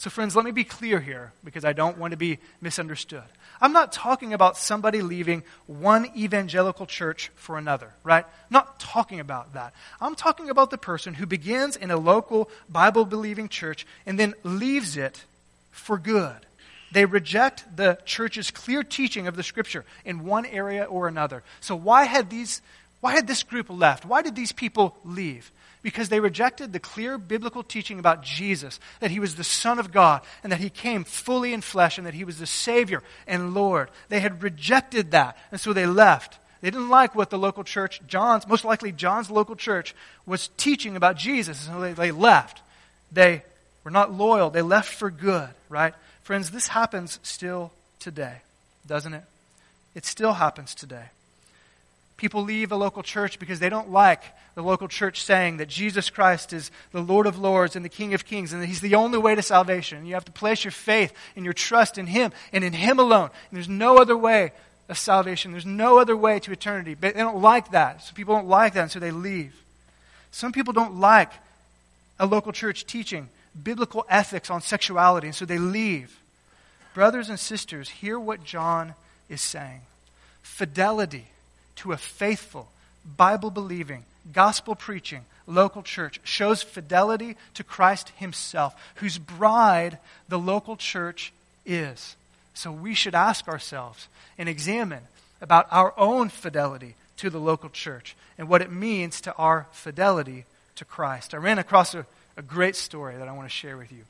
So, 0.01 0.09
friends, 0.09 0.35
let 0.35 0.45
me 0.45 0.49
be 0.49 0.63
clear 0.63 0.99
here 0.99 1.31
because 1.43 1.63
I 1.63 1.73
don't 1.73 1.99
want 1.99 2.09
to 2.09 2.17
be 2.17 2.39
misunderstood. 2.59 3.21
I'm 3.61 3.71
not 3.71 3.91
talking 3.91 4.33
about 4.33 4.57
somebody 4.57 5.03
leaving 5.03 5.43
one 5.67 6.07
evangelical 6.17 6.87
church 6.87 7.29
for 7.35 7.55
another, 7.55 7.93
right? 8.03 8.25
Not 8.49 8.79
talking 8.79 9.19
about 9.19 9.53
that. 9.53 9.75
I'm 9.99 10.15
talking 10.15 10.49
about 10.49 10.71
the 10.71 10.77
person 10.79 11.13
who 11.13 11.27
begins 11.27 11.75
in 11.75 11.91
a 11.91 11.97
local 11.97 12.49
Bible 12.67 13.05
believing 13.05 13.47
church 13.47 13.85
and 14.07 14.17
then 14.17 14.33
leaves 14.43 14.97
it 14.97 15.23
for 15.69 15.99
good. 15.99 16.47
They 16.91 17.05
reject 17.05 17.77
the 17.77 17.99
church's 18.03 18.49
clear 18.49 18.83
teaching 18.83 19.27
of 19.27 19.35
the 19.35 19.43
scripture 19.43 19.85
in 20.03 20.25
one 20.25 20.47
area 20.47 20.85
or 20.85 21.07
another. 21.07 21.43
So 21.59 21.75
why 21.75 22.05
had 22.05 22.31
these 22.31 22.63
why 23.01 23.13
had 23.13 23.27
this 23.27 23.43
group 23.43 23.67
left? 23.69 24.05
Why 24.05 24.23
did 24.23 24.35
these 24.35 24.51
people 24.51 24.95
leave? 25.03 25.51
Because 25.81 26.09
they 26.09 26.19
rejected 26.19 26.73
the 26.73 26.79
clear 26.79 27.17
biblical 27.17 27.63
teaching 27.63 27.99
about 27.99 28.23
Jesus, 28.23 28.79
that 28.99 29.11
he 29.11 29.19
was 29.19 29.35
the 29.35 29.43
Son 29.43 29.79
of 29.79 29.91
God, 29.91 30.21
and 30.43 30.51
that 30.51 30.59
he 30.59 30.69
came 30.69 31.03
fully 31.03 31.53
in 31.53 31.61
flesh, 31.61 31.97
and 31.97 32.07
that 32.07 32.13
he 32.13 32.23
was 32.23 32.37
the 32.37 32.45
Savior 32.45 33.01
and 33.27 33.53
Lord. 33.53 33.89
They 34.09 34.19
had 34.19 34.43
rejected 34.43 35.11
that, 35.11 35.37
and 35.51 35.59
so 35.59 35.73
they 35.73 35.85
left. 35.85 36.37
They 36.61 36.69
didn't 36.69 36.89
like 36.89 37.15
what 37.15 37.31
the 37.31 37.39
local 37.39 37.63
church, 37.63 38.01
John's, 38.07 38.47
most 38.47 38.63
likely 38.63 38.91
John's 38.91 39.31
local 39.31 39.55
church, 39.55 39.95
was 40.25 40.49
teaching 40.57 40.95
about 40.95 41.17
Jesus, 41.17 41.67
and 41.67 41.75
so 41.75 41.81
they, 41.81 41.93
they 41.93 42.11
left. 42.11 42.61
They 43.11 43.43
were 43.83 43.91
not 43.91 44.13
loyal. 44.13 44.51
They 44.51 44.61
left 44.61 44.93
for 44.93 45.09
good, 45.09 45.49
right? 45.69 45.95
Friends, 46.23 46.51
this 46.51 46.67
happens 46.67 47.19
still 47.23 47.71
today, 47.99 48.37
doesn't 48.85 49.13
it? 49.13 49.23
It 49.95 50.05
still 50.05 50.33
happens 50.33 50.75
today. 50.75 51.05
People 52.21 52.43
leave 52.43 52.71
a 52.71 52.75
local 52.75 53.01
church 53.01 53.39
because 53.39 53.57
they 53.57 53.67
don't 53.67 53.89
like 53.89 54.21
the 54.53 54.61
local 54.61 54.87
church 54.87 55.23
saying 55.23 55.57
that 55.57 55.67
Jesus 55.67 56.11
Christ 56.11 56.53
is 56.53 56.69
the 56.91 57.01
Lord 57.01 57.25
of 57.25 57.39
Lords 57.39 57.75
and 57.75 57.83
the 57.83 57.89
King 57.89 58.13
of 58.13 58.25
Kings 58.25 58.53
and 58.53 58.61
that 58.61 58.67
He's 58.67 58.79
the 58.79 58.93
only 58.93 59.17
way 59.17 59.33
to 59.33 59.41
salvation. 59.41 60.05
You 60.05 60.13
have 60.13 60.25
to 60.25 60.31
place 60.31 60.63
your 60.63 60.71
faith 60.71 61.13
and 61.35 61.43
your 61.43 61.55
trust 61.55 61.97
in 61.97 62.05
Him 62.05 62.31
and 62.53 62.63
in 62.63 62.73
Him 62.73 62.99
alone. 62.99 63.31
And 63.49 63.57
there's 63.57 63.67
no 63.67 63.97
other 63.97 64.15
way 64.15 64.51
of 64.87 64.99
salvation. 64.99 65.51
There's 65.51 65.65
no 65.65 65.97
other 65.97 66.15
way 66.15 66.39
to 66.41 66.51
eternity. 66.51 66.93
But 66.93 67.15
they 67.15 67.21
don't 67.21 67.41
like 67.41 67.71
that. 67.71 68.03
So 68.03 68.13
people 68.13 68.35
don't 68.35 68.47
like 68.47 68.75
that, 68.75 68.81
and 68.83 68.91
so 68.91 68.99
they 68.99 69.09
leave. 69.09 69.55
Some 70.29 70.51
people 70.51 70.73
don't 70.73 70.99
like 70.99 71.31
a 72.19 72.27
local 72.27 72.51
church 72.51 72.85
teaching 72.85 73.29
biblical 73.63 74.05
ethics 74.07 74.51
on 74.51 74.61
sexuality, 74.61 75.25
and 75.25 75.35
so 75.35 75.45
they 75.45 75.57
leave. 75.57 76.19
Brothers 76.93 77.29
and 77.29 77.39
sisters, 77.39 77.89
hear 77.89 78.19
what 78.19 78.43
John 78.43 78.93
is 79.27 79.41
saying. 79.41 79.81
Fidelity 80.43 81.25
to 81.81 81.91
a 81.91 81.97
faithful, 81.97 82.69
Bible 83.17 83.49
believing, 83.49 84.05
gospel 84.33 84.75
preaching 84.75 85.25
local 85.47 85.81
church 85.81 86.19
shows 86.23 86.61
fidelity 86.61 87.35
to 87.55 87.63
Christ 87.63 88.09
Himself, 88.17 88.75
whose 88.95 89.17
bride 89.17 89.97
the 90.29 90.39
local 90.39 90.77
church 90.77 91.33
is. 91.65 92.15
So 92.53 92.71
we 92.71 92.93
should 92.93 93.15
ask 93.15 93.47
ourselves 93.47 94.07
and 94.37 94.47
examine 94.47 95.03
about 95.41 95.67
our 95.71 95.93
own 95.97 96.29
fidelity 96.29 96.95
to 97.17 97.29
the 97.29 97.39
local 97.39 97.69
church 97.69 98.15
and 98.37 98.47
what 98.47 98.61
it 98.61 98.71
means 98.71 99.21
to 99.21 99.33
our 99.35 99.67
fidelity 99.71 100.45
to 100.75 100.85
Christ. 100.85 101.33
I 101.33 101.37
ran 101.37 101.59
across 101.59 101.95
a, 101.95 102.05
a 102.37 102.41
great 102.41 102.75
story 102.75 103.17
that 103.17 103.27
I 103.27 103.31
want 103.31 103.49
to 103.49 103.53
share 103.55 103.77
with 103.77 103.91
you. 103.91 104.03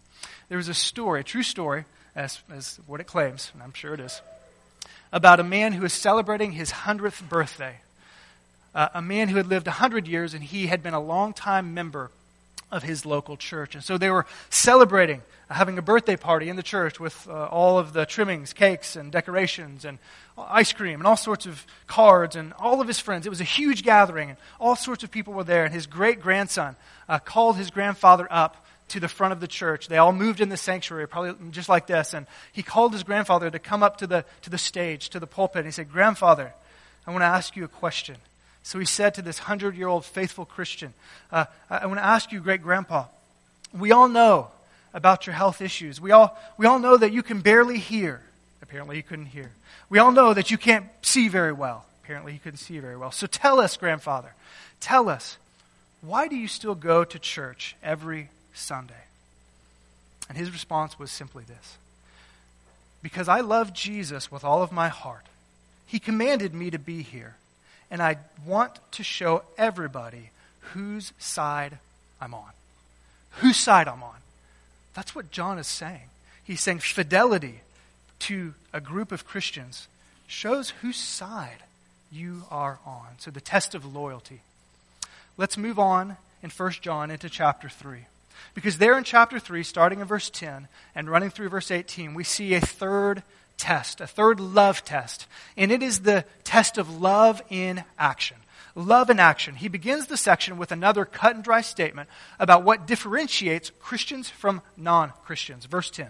There 0.50 0.58
was 0.58 0.68
a 0.68 0.74
story, 0.74 1.22
a 1.22 1.24
true 1.24 1.44
story, 1.44 1.86
as, 2.16 2.42
as 2.52 2.80
what 2.86 3.00
it 3.00 3.08
claims, 3.08 3.50
and 3.54 3.64
I'm 3.64 3.74
sure 3.74 3.94
it 3.94 4.02
is, 4.02 4.22
about 5.12 5.40
a 5.40 5.44
man 5.44 5.74
who 5.74 5.82
was 5.82 5.94
celebrating 5.94 6.54
his 6.54 6.72
100th 6.72 7.28
birthday. 7.28 7.78
Uh, 8.74 8.88
a 8.94 9.02
man 9.02 9.28
who 9.28 9.38
had 9.38 9.48
lived 9.48 9.68
100 9.68 10.08
years, 10.08 10.34
and 10.34 10.44
he 10.44 10.68
had 10.68 10.82
been 10.82 10.94
a 10.94 11.00
long-time 11.00 11.74
member 11.74 12.10
of 12.72 12.84
his 12.84 13.06
local 13.06 13.36
church. 13.36 13.76
And 13.76 13.84
so 13.84 13.98
they 13.98 14.10
were 14.10 14.26
celebrating, 14.50 15.22
uh, 15.50 15.56
having 15.56 15.78
a 15.78 15.82
birthday 15.82 16.16
party 16.16 16.48
in 16.48 16.56
the 16.56 16.64
church 16.64 17.00
with 17.00 17.28
uh, 17.30 17.48
all 17.48 17.78
of 17.78 17.92
the 17.92 18.06
trimmings, 18.06 18.54
cakes, 18.54 18.96
and 18.96 19.12
decorations, 19.12 19.84
and 19.84 20.00
ice 20.38 20.72
cream, 20.72 21.02
and 21.02 21.08
all 21.08 21.18
sorts 21.18 21.46
of 21.46 21.66
cards, 21.88 22.38
and 22.38 22.54
all 22.54 22.80
of 22.80 22.88
his 22.88 23.00
friends. 23.00 23.26
It 23.26 23.30
was 23.30 23.42
a 23.42 23.46
huge 23.46 23.84
gathering, 23.84 24.30
and 24.30 24.38
all 24.60 24.78
sorts 24.78 25.04
of 25.04 25.12
people 25.12 25.34
were 25.34 25.44
there. 25.44 25.66
And 25.66 25.74
his 25.74 25.86
great 25.86 26.22
grandson 26.22 26.78
uh, 27.10 27.20
called 27.20 27.58
his 27.58 27.72
grandfather 27.72 28.28
up 28.32 28.66
to 28.92 29.00
the 29.00 29.08
front 29.08 29.34
of 29.34 29.40
the 29.40 29.48
church. 29.48 29.88
They 29.88 29.98
all 29.98 30.12
moved 30.14 30.42
in 30.42 30.50
the 30.50 30.58
sanctuary, 30.58 31.08
probably 31.08 31.34
just 31.52 31.70
like 31.70 31.88
this. 31.88 32.14
And 32.14 32.28
he 32.52 32.64
called 32.64 32.94
his 32.94 33.04
grandfather 33.04 33.50
to 33.50 33.60
come 33.60 33.84
up 33.84 33.98
to 33.98 34.08
the, 34.08 34.26
to 34.44 34.50
the 34.50 34.58
stage, 34.58 35.10
to 35.10 35.20
the 35.20 35.28
pulpit. 35.28 35.60
And 35.60 35.68
he 35.68 35.72
said, 35.72 35.92
Grandfather, 35.92 36.54
I 37.08 37.12
want 37.12 37.22
to 37.22 37.28
ask 37.28 37.56
you 37.56 37.64
a 37.64 37.70
question. 37.70 38.18
So 38.64 38.80
he 38.80 38.86
said 38.86 39.16
to 39.16 39.22
this 39.22 39.40
hundred 39.40 39.76
year 39.76 39.88
old 39.88 40.06
faithful 40.06 40.46
Christian, 40.46 40.94
uh, 41.32 41.46
I 41.70 41.86
want 41.88 42.00
to 42.00 42.06
ask 42.06 42.32
you, 42.32 42.40
great 42.42 42.62
grandpa, 42.62 43.06
we 43.74 43.92
all 43.92 44.08
know 44.08 44.50
about 44.94 45.26
your 45.26 45.34
health 45.34 45.62
issues. 45.62 46.00
We 46.00 46.12
all, 46.12 46.38
we 46.58 46.66
all 46.66 46.80
know 46.80 46.98
that 46.98 47.14
you 47.14 47.24
can 47.24 47.42
barely 47.42 47.80
hear. 47.80 48.22
Apparently, 48.62 48.98
he 48.98 49.02
couldn't 49.02 49.28
hear. 49.28 49.52
We 49.90 50.00
all 50.00 50.12
know 50.12 50.34
that 50.34 50.52
you 50.52 50.58
can't 50.58 50.86
see 51.02 51.28
very 51.28 51.54
well. 51.54 51.86
Apparently, 52.04 52.34
he 52.34 52.40
couldn't 52.40 52.60
see 52.60 52.78
very 52.80 52.98
well. 52.98 53.12
So 53.12 53.26
tell 53.26 53.60
us, 53.60 53.78
grandfather, 53.78 54.34
tell 54.80 55.10
us, 55.10 55.38
why 56.02 56.28
do 56.28 56.36
you 56.36 56.48
still 56.48 56.76
go 56.76 57.04
to 57.04 57.20
church 57.20 57.76
every 57.82 58.30
Sunday? 58.54 58.94
And 60.30 60.38
his 60.38 60.52
response 60.52 60.98
was 60.98 61.12
simply 61.12 61.44
this 61.44 61.78
Because 63.02 63.28
I 63.28 63.42
love 63.42 63.74
Jesus 63.74 64.32
with 64.32 64.44
all 64.44 64.64
of 64.64 64.72
my 64.72 64.90
heart. 64.90 65.26
He 65.86 66.00
commanded 66.00 66.54
me 66.54 66.70
to 66.72 66.80
be 66.80 67.02
here 67.02 67.36
and 67.92 68.02
I 68.02 68.18
want 68.46 68.80
to 68.94 69.04
show 69.04 69.44
everybody 69.58 70.32
whose 70.74 71.12
side 71.20 71.78
I'm 72.22 72.34
on. 72.34 72.50
Whose 73.40 73.58
side 73.58 73.90
I'm 73.90 74.02
on. 74.02 74.16
That's 74.94 75.14
what 75.14 75.30
John 75.30 75.60
is 75.60 75.68
saying. 75.68 76.10
He's 76.42 76.62
saying 76.62 76.80
fidelity 76.80 77.62
to 78.20 78.54
a 78.72 78.80
group 78.80 79.12
of 79.12 79.28
Christians 79.28 79.90
shows 80.28 80.70
whose 80.82 80.96
side 80.96 81.64
you 82.12 82.44
are 82.50 82.80
on. 82.86 83.08
So 83.18 83.30
the 83.30 83.42
test 83.42 83.76
of 83.76 83.94
loyalty. 83.94 84.42
Let's 85.38 85.58
move 85.58 85.78
on 85.78 86.16
in 86.42 86.50
1 86.50 86.72
John 86.82 87.12
into 87.12 87.30
chapter 87.30 87.68
3. 87.68 88.06
Because 88.54 88.78
there 88.78 88.98
in 88.98 89.04
chapter 89.04 89.40
3, 89.40 89.64
starting 89.64 90.00
in 90.00 90.08
verse 90.08 90.30
10 90.30 90.68
and 90.96 91.10
running 91.10 91.30
through 91.30 91.50
verse 91.50 91.72
18, 91.72 92.14
we 92.14 92.24
see 92.24 92.54
a 92.54 92.62
third 92.62 93.24
test, 93.58 94.02
a 94.02 94.08
third 94.08 94.40
love 94.40 94.84
test. 94.84 95.28
And 95.56 95.72
it 95.72 95.84
is 95.84 96.00
the 96.00 96.26
test 96.44 96.78
of 96.78 97.02
love 97.02 97.42
in 97.50 97.84
action. 97.98 98.38
Love 98.76 99.10
in 99.10 99.20
action. 99.20 99.56
He 99.56 99.68
begins 99.68 100.08
the 100.08 100.18
section 100.18 100.58
with 100.58 100.72
another 100.72 101.06
cut 101.06 101.36
and 101.36 101.44
dry 101.44 101.62
statement 101.62 102.10
about 102.40 102.64
what 102.64 102.88
differentiates 102.88 103.72
Christians 103.82 104.30
from 104.30 104.62
non 104.78 105.12
Christians. 105.26 105.66
Verse 105.66 105.90
10. 105.90 106.08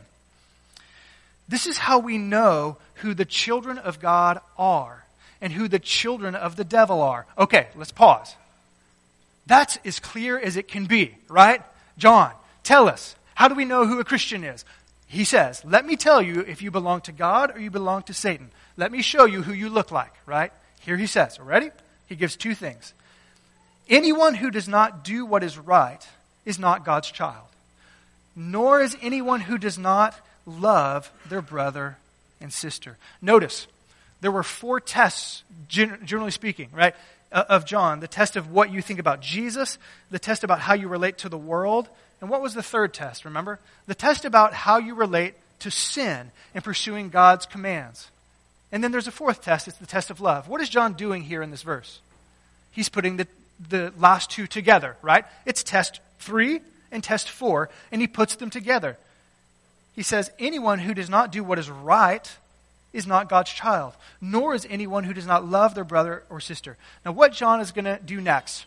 This 1.50 1.68
is 1.68 1.78
how 1.78 2.00
we 2.00 2.18
know 2.18 2.78
who 2.96 3.14
the 3.14 3.26
children 3.26 3.78
of 3.78 4.00
God 4.00 4.40
are 4.58 5.04
and 5.42 5.52
who 5.52 5.68
the 5.68 5.80
children 5.80 6.36
of 6.36 6.56
the 6.56 6.64
devil 6.64 7.02
are. 7.02 7.26
Okay, 7.38 7.68
let's 7.76 7.92
pause. 7.92 8.36
That's 9.48 9.78
as 9.84 10.00
clear 10.00 10.40
as 10.40 10.56
it 10.56 10.68
can 10.68 10.86
be, 10.86 11.16
right? 11.28 11.62
John, 11.98 12.32
tell 12.64 12.88
us. 12.88 13.16
How 13.36 13.48
do 13.48 13.56
we 13.56 13.66
know 13.66 13.88
who 13.88 14.00
a 14.00 14.04
Christian 14.04 14.44
is? 14.44 14.66
He 15.08 15.24
says, 15.24 15.64
Let 15.66 15.86
me 15.86 15.96
tell 15.96 16.22
you 16.22 16.42
if 16.42 16.62
you 16.62 16.72
belong 16.72 17.02
to 17.02 17.12
God 17.12 17.56
or 17.56 17.60
you 17.60 17.72
belong 17.72 18.04
to 18.04 18.14
Satan. 18.14 18.52
Let 18.78 18.92
me 18.92 19.02
show 19.02 19.26
you 19.26 19.42
who 19.42 19.54
you 19.54 19.70
look 19.70 19.92
like, 19.92 20.14
right? 20.26 20.52
Here 20.82 20.98
he 20.98 21.08
says, 21.08 21.40
ready? 21.40 21.70
He 22.08 22.16
gives 22.16 22.36
two 22.36 22.56
things. 22.56 22.94
Anyone 23.90 24.36
who 24.36 24.52
does 24.52 24.68
not 24.68 25.04
do 25.04 25.26
what 25.26 25.44
is 25.44 25.58
right 25.58 26.06
is 26.46 26.58
not 26.58 26.86
God's 26.86 27.12
child, 27.12 27.48
nor 28.36 28.82
is 28.82 28.98
anyone 29.02 29.42
who 29.42 29.58
does 29.58 29.78
not 29.78 30.16
love 30.46 31.12
their 31.30 31.42
brother 31.42 31.98
and 32.40 32.52
sister. 32.52 32.98
Notice, 33.22 33.68
there 34.22 34.32
were 34.32 34.44
four 34.44 34.80
tests, 34.80 35.44
generally 35.68 36.32
speaking, 36.32 36.70
right, 36.74 36.96
Uh, 37.32 37.46
of 37.48 37.66
John 37.66 38.02
the 38.02 38.10
test 38.10 38.36
of 38.36 38.52
what 38.52 38.72
you 38.72 38.82
think 38.82 39.00
about 39.00 39.22
Jesus, 39.22 39.78
the 40.10 40.20
test 40.20 40.44
about 40.44 40.60
how 40.60 40.74
you 40.74 40.90
relate 40.90 41.20
to 41.20 41.30
the 41.30 41.38
world, 41.38 41.88
and 42.20 42.30
what 42.30 42.42
was 42.42 42.54
the 42.54 42.64
third 42.64 42.94
test, 42.94 43.24
remember? 43.24 43.60
The 43.88 43.96
test 43.96 44.26
about 44.26 44.54
how 44.54 44.80
you 44.80 44.96
relate 44.96 45.36
to 45.60 45.72
sin 45.72 46.32
and 46.54 46.64
pursuing 46.64 47.10
God's 47.10 47.46
commands. 47.46 48.12
And 48.72 48.84
then 48.84 48.92
there's 48.92 49.08
a 49.08 49.12
fourth 49.12 49.42
test, 49.42 49.68
it's 49.68 49.78
the 49.78 49.86
test 49.86 50.10
of 50.10 50.22
love. 50.22 50.48
What 50.48 50.62
is 50.62 50.70
John 50.70 50.94
doing 50.94 51.24
here 51.24 51.42
in 51.42 51.52
this 51.52 51.64
verse? 51.64 52.02
He's 52.70 52.90
putting 52.90 53.18
the, 53.18 53.28
the 53.70 53.94
last 53.98 54.30
two 54.30 54.48
together, 54.48 54.98
right? 55.02 55.26
It's 55.46 55.64
test 55.64 56.00
three 56.20 56.62
and 56.92 57.04
test 57.04 57.30
four, 57.30 57.70
and 57.92 58.02
he 58.02 58.08
puts 58.08 58.36
them 58.36 58.50
together. 58.50 58.98
He 59.94 60.04
says, 60.04 60.32
Anyone 60.40 60.80
who 60.80 60.94
does 60.94 61.10
not 61.10 61.32
do 61.32 61.44
what 61.44 61.60
is 61.60 61.70
right 61.70 62.30
is 62.94 63.08
not 63.08 63.30
God's 63.30 63.52
child, 63.52 63.94
nor 64.20 64.54
is 64.54 64.68
anyone 64.70 65.04
who 65.04 65.14
does 65.14 65.26
not 65.26 65.46
love 65.46 65.76
their 65.76 65.84
brother 65.84 66.24
or 66.30 66.40
sister. 66.40 66.78
Now, 67.06 67.12
what 67.12 67.34
John 67.34 67.62
is 67.62 67.72
going 67.72 67.86
to 67.86 68.00
do 68.04 68.20
next 68.20 68.66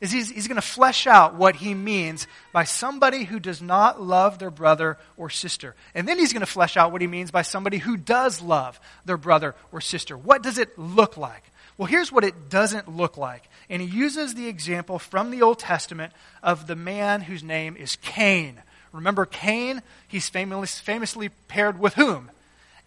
is 0.00 0.12
he's, 0.12 0.30
he's 0.30 0.46
going 0.46 0.56
to 0.56 0.62
flesh 0.62 1.06
out 1.06 1.34
what 1.34 1.56
he 1.56 1.74
means 1.74 2.26
by 2.52 2.64
somebody 2.64 3.24
who 3.24 3.40
does 3.40 3.60
not 3.60 4.00
love 4.00 4.38
their 4.38 4.50
brother 4.50 4.96
or 5.16 5.28
sister. 5.28 5.74
And 5.94 6.06
then 6.06 6.18
he's 6.18 6.32
going 6.32 6.40
to 6.40 6.46
flesh 6.46 6.76
out 6.76 6.92
what 6.92 7.00
he 7.00 7.06
means 7.06 7.30
by 7.30 7.42
somebody 7.42 7.78
who 7.78 7.96
does 7.96 8.40
love 8.40 8.78
their 9.04 9.16
brother 9.16 9.54
or 9.72 9.80
sister. 9.80 10.16
What 10.16 10.42
does 10.42 10.58
it 10.58 10.78
look 10.78 11.16
like? 11.16 11.42
Well, 11.76 11.86
here's 11.86 12.12
what 12.12 12.24
it 12.24 12.48
doesn't 12.48 12.88
look 12.88 13.16
like. 13.16 13.48
And 13.68 13.82
he 13.82 13.88
uses 13.88 14.34
the 14.34 14.48
example 14.48 14.98
from 14.98 15.30
the 15.30 15.42
Old 15.42 15.58
Testament 15.58 16.12
of 16.42 16.66
the 16.66 16.76
man 16.76 17.20
whose 17.20 17.42
name 17.42 17.76
is 17.76 17.96
Cain. 17.96 18.60
Remember 18.92 19.26
Cain? 19.26 19.82
He's 20.06 20.28
famously, 20.28 20.82
famously 20.84 21.28
paired 21.48 21.78
with 21.78 21.94
whom? 21.94 22.30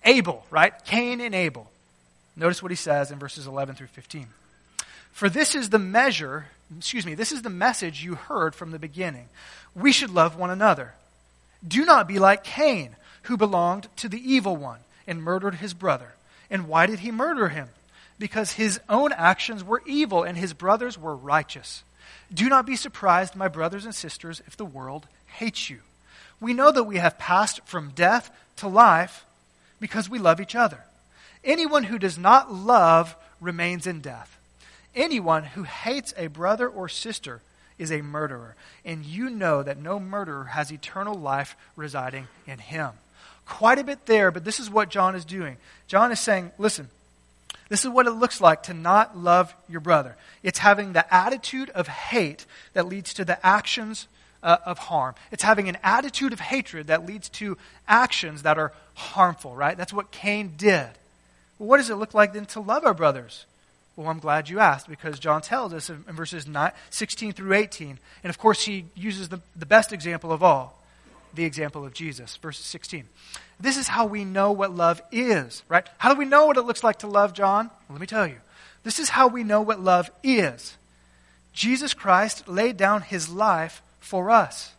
Abel, 0.04 0.46
right? 0.50 0.74
Cain 0.86 1.22
and 1.22 1.36
Abel. 1.36 1.70
Notice 2.36 2.64
what 2.64 2.72
he 2.72 2.76
says 2.76 3.12
in 3.12 3.20
verses 3.20 3.48
11 3.48 3.76
through 3.76 3.88
15. 3.88 4.28
For 5.12 5.30
this 5.30 5.56
is 5.56 5.70
the 5.70 5.80
measure 5.80 6.46
excuse 6.78 7.06
me, 7.06 7.16
this 7.16 7.32
is 7.32 7.42
the 7.42 7.50
message 7.50 8.04
you 8.04 8.16
heard 8.16 8.56
from 8.56 8.72
the 8.72 8.80
beginning. 8.80 9.30
We 9.76 9.92
should 9.92 10.10
love 10.10 10.36
one 10.36 10.50
another. 10.50 10.94
Do 11.66 11.86
not 11.86 12.08
be 12.08 12.20
like 12.20 12.44
Cain, 12.44 12.96
who 13.24 13.38
belonged 13.38 13.88
to 13.98 14.10
the 14.10 14.34
evil 14.34 14.56
one 14.56 14.80
and 15.06 15.22
murdered 15.22 15.56
his 15.56 15.74
brother. 15.74 16.14
And 16.50 16.68
why 16.68 16.86
did 16.86 17.00
he 17.00 17.12
murder 17.12 17.50
him? 17.50 17.70
Because 18.20 18.54
his 18.54 18.80
own 18.88 19.12
actions 19.12 19.64
were 19.64 19.82
evil 19.86 20.24
and 20.24 20.38
his 20.38 20.54
brothers 20.54 20.98
were 20.98 21.16
righteous. 21.16 21.84
Do 22.34 22.50
not 22.50 22.66
be 22.66 22.76
surprised, 22.76 23.36
my 23.36 23.48
brothers 23.48 23.86
and 23.86 23.94
sisters, 23.94 24.42
if 24.48 24.58
the 24.58 24.66
world 24.66 25.08
hates 25.26 25.70
you. 25.70 25.80
We 26.40 26.54
know 26.54 26.72
that 26.72 26.84
we 26.84 26.98
have 26.98 27.18
passed 27.18 27.62
from 27.66 27.92
death 27.92 28.32
to 28.58 28.68
life 28.68 29.26
because 29.82 30.10
we 30.10 30.20
love 30.20 30.40
each 30.40 30.56
other. 30.56 30.86
Anyone 31.44 31.84
who 31.84 32.00
does 32.00 32.18
not 32.18 32.54
love 32.54 33.18
remains 33.42 33.86
in 33.86 34.00
death. 34.00 34.38
Anyone 34.96 35.44
who 35.44 35.64
hates 35.64 36.14
a 36.16 36.28
brother 36.28 36.70
or 36.70 36.88
sister 36.88 37.42
is 37.78 37.92
a 37.92 38.02
murderer, 38.02 38.56
and 38.86 39.04
you 39.04 39.30
know 39.30 39.64
that 39.64 39.80
no 39.80 40.00
murderer 40.00 40.46
has 40.46 40.72
eternal 40.72 41.16
life 41.16 41.56
residing 41.76 42.28
in 42.46 42.60
him. 42.60 42.92
Quite 43.46 43.80
a 43.80 43.84
bit 43.84 44.06
there, 44.06 44.30
but 44.30 44.46
this 44.46 44.60
is 44.60 44.70
what 44.70 44.90
John 44.90 45.16
is 45.16 45.26
doing. 45.26 45.58
John 45.88 46.12
is 46.12 46.20
saying, 46.20 46.52
listen, 46.60 46.90
this 47.70 47.84
is 47.84 47.90
what 47.90 48.06
it 48.06 48.12
looks 48.12 48.40
like 48.40 48.64
to 48.64 48.74
not 48.74 49.18
love 49.18 49.56
your 49.68 49.82
brother. 49.82 50.16
It's 50.44 50.60
having 50.60 50.94
the 50.94 51.12
attitude 51.12 51.72
of 51.72 51.88
hate 51.88 52.46
that 52.74 52.88
leads 52.88 53.14
to 53.16 53.26
the 53.26 53.44
actions 53.46 54.08
uh, 54.44 54.58
of 54.66 54.78
harm. 54.78 55.16
It's 55.32 55.44
having 55.44 55.70
an 55.70 55.78
attitude 55.84 56.34
of 56.34 56.40
hatred 56.40 56.88
that 56.88 57.06
leads 57.06 57.30
to 57.30 57.58
actions 57.88 58.44
that 58.44 58.58
are 58.58 58.74
harmful, 58.94 59.56
right? 59.56 59.78
That's 59.78 59.94
what 59.94 60.12
Cain 60.12 60.54
did. 60.58 60.90
Well, 61.60 61.70
what 61.70 61.78
does 61.78 61.90
it 61.90 61.96
look 61.96 62.14
like 62.14 62.34
then 62.34 62.46
to 62.48 62.60
love 62.60 62.86
our 62.86 62.94
brothers? 62.94 63.46
Well, 63.96 64.08
I'm 64.08 64.20
glad 64.20 64.50
you 64.50 64.60
asked 64.60 64.90
because 64.90 65.20
John 65.20 65.42
tells 65.42 65.74
us 65.74 65.90
in 65.90 66.04
verses 66.08 66.48
9, 66.48 66.72
16 66.90 67.34
through 67.34 67.54
18. 67.54 68.00
And 68.24 68.30
of 68.30 68.38
course, 68.38 68.64
he 68.64 68.86
uses 68.96 69.30
the, 69.30 69.42
the 69.56 69.66
best 69.66 69.92
example 69.92 70.32
of 70.32 70.42
all 70.42 70.82
the 71.34 71.46
example 71.46 71.86
of 71.86 71.94
Jesus. 71.94 72.36
Verse 72.38 72.60
16. 72.60 73.06
This 73.60 73.78
is 73.78 73.88
how 73.88 74.06
we 74.06 74.26
know 74.26 74.52
what 74.52 74.76
love 74.76 75.02
is, 75.12 75.64
right? 75.70 75.88
How 75.98 76.14
do 76.14 76.18
we 76.18 76.26
know 76.26 76.48
what 76.48 76.58
it 76.58 76.64
looks 76.64 76.84
like 76.84 77.00
to 77.00 77.08
love, 77.08 77.34
John? 77.34 77.68
Well, 77.68 77.94
let 77.96 78.02
me 78.02 78.08
tell 78.08 78.28
you. 78.28 78.38
This 78.84 79.00
is 79.00 79.10
how 79.10 79.28
we 79.28 79.44
know 79.44 79.62
what 79.62 79.80
love 79.80 80.10
is. 80.24 80.78
Jesus 81.54 81.94
Christ 81.94 82.48
laid 82.48 82.78
down 82.78 83.02
his 83.02 83.30
life 83.30 83.82
for 84.02 84.30
us. 84.30 84.74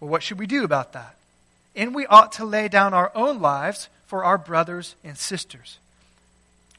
Well, 0.00 0.10
what 0.10 0.24
should 0.24 0.40
we 0.40 0.48
do 0.48 0.64
about 0.64 0.94
that? 0.94 1.14
And 1.76 1.94
we 1.94 2.06
ought 2.06 2.32
to 2.32 2.44
lay 2.44 2.66
down 2.66 2.92
our 2.92 3.12
own 3.14 3.40
lives 3.40 3.88
for 4.06 4.24
our 4.24 4.38
brothers 4.38 4.96
and 5.04 5.16
sisters. 5.16 5.78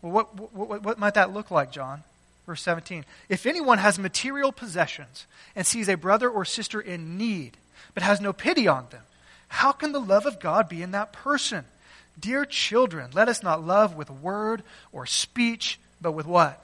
Well, 0.01 0.11
what, 0.11 0.53
what, 0.53 0.83
what 0.83 0.99
might 0.99 1.13
that 1.13 1.33
look 1.33 1.51
like, 1.51 1.71
John? 1.71 2.03
Verse 2.45 2.61
17 2.63 3.05
If 3.29 3.45
anyone 3.45 3.77
has 3.77 3.97
material 3.99 4.51
possessions 4.51 5.27
and 5.55 5.65
sees 5.65 5.87
a 5.87 5.95
brother 5.95 6.29
or 6.29 6.43
sister 6.43 6.81
in 6.81 7.17
need, 7.17 7.57
but 7.93 8.03
has 8.03 8.19
no 8.19 8.33
pity 8.33 8.67
on 8.67 8.87
them, 8.89 9.03
how 9.47 9.71
can 9.71 9.91
the 9.91 9.99
love 9.99 10.25
of 10.25 10.39
God 10.39 10.67
be 10.67 10.81
in 10.81 10.91
that 10.91 11.13
person? 11.13 11.65
Dear 12.19 12.45
children, 12.45 13.11
let 13.13 13.29
us 13.29 13.43
not 13.43 13.65
love 13.65 13.95
with 13.95 14.09
word 14.09 14.63
or 14.91 15.05
speech, 15.05 15.79
but 16.01 16.11
with 16.11 16.25
what? 16.25 16.61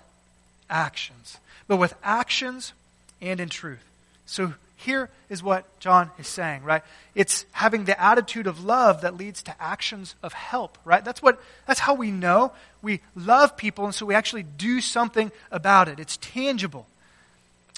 Actions. 0.70 1.38
But 1.68 1.78
with 1.78 1.94
actions 2.04 2.74
and 3.22 3.40
in 3.40 3.50
truth. 3.50 3.84
So 4.26 4.54
here 4.78 5.10
is 5.30 5.42
what 5.42 5.80
John 5.80 6.12
is 6.20 6.28
saying, 6.28 6.64
right? 6.64 6.84
It's 7.16 7.46
having 7.52 7.86
the 7.86 8.00
attitude 8.02 8.48
of 8.48 8.64
love 8.64 9.02
that 9.02 9.16
leads 9.16 9.42
to 9.44 9.56
actions 9.62 10.16
of 10.22 10.34
help, 10.34 10.78
right? 10.84 11.04
That's 11.04 11.22
what 11.22 11.42
that's 11.66 11.80
how 11.80 11.94
we 11.94 12.12
know 12.12 12.52
we 12.82 13.02
love 13.16 13.58
people 13.58 13.86
and 13.86 13.96
so 13.96 14.06
we 14.06 14.16
actually 14.16 14.44
do 14.44 14.82
something 14.82 15.32
about 15.52 15.88
it. 15.88 16.00
It's 16.00 16.18
tangible. 16.18 16.88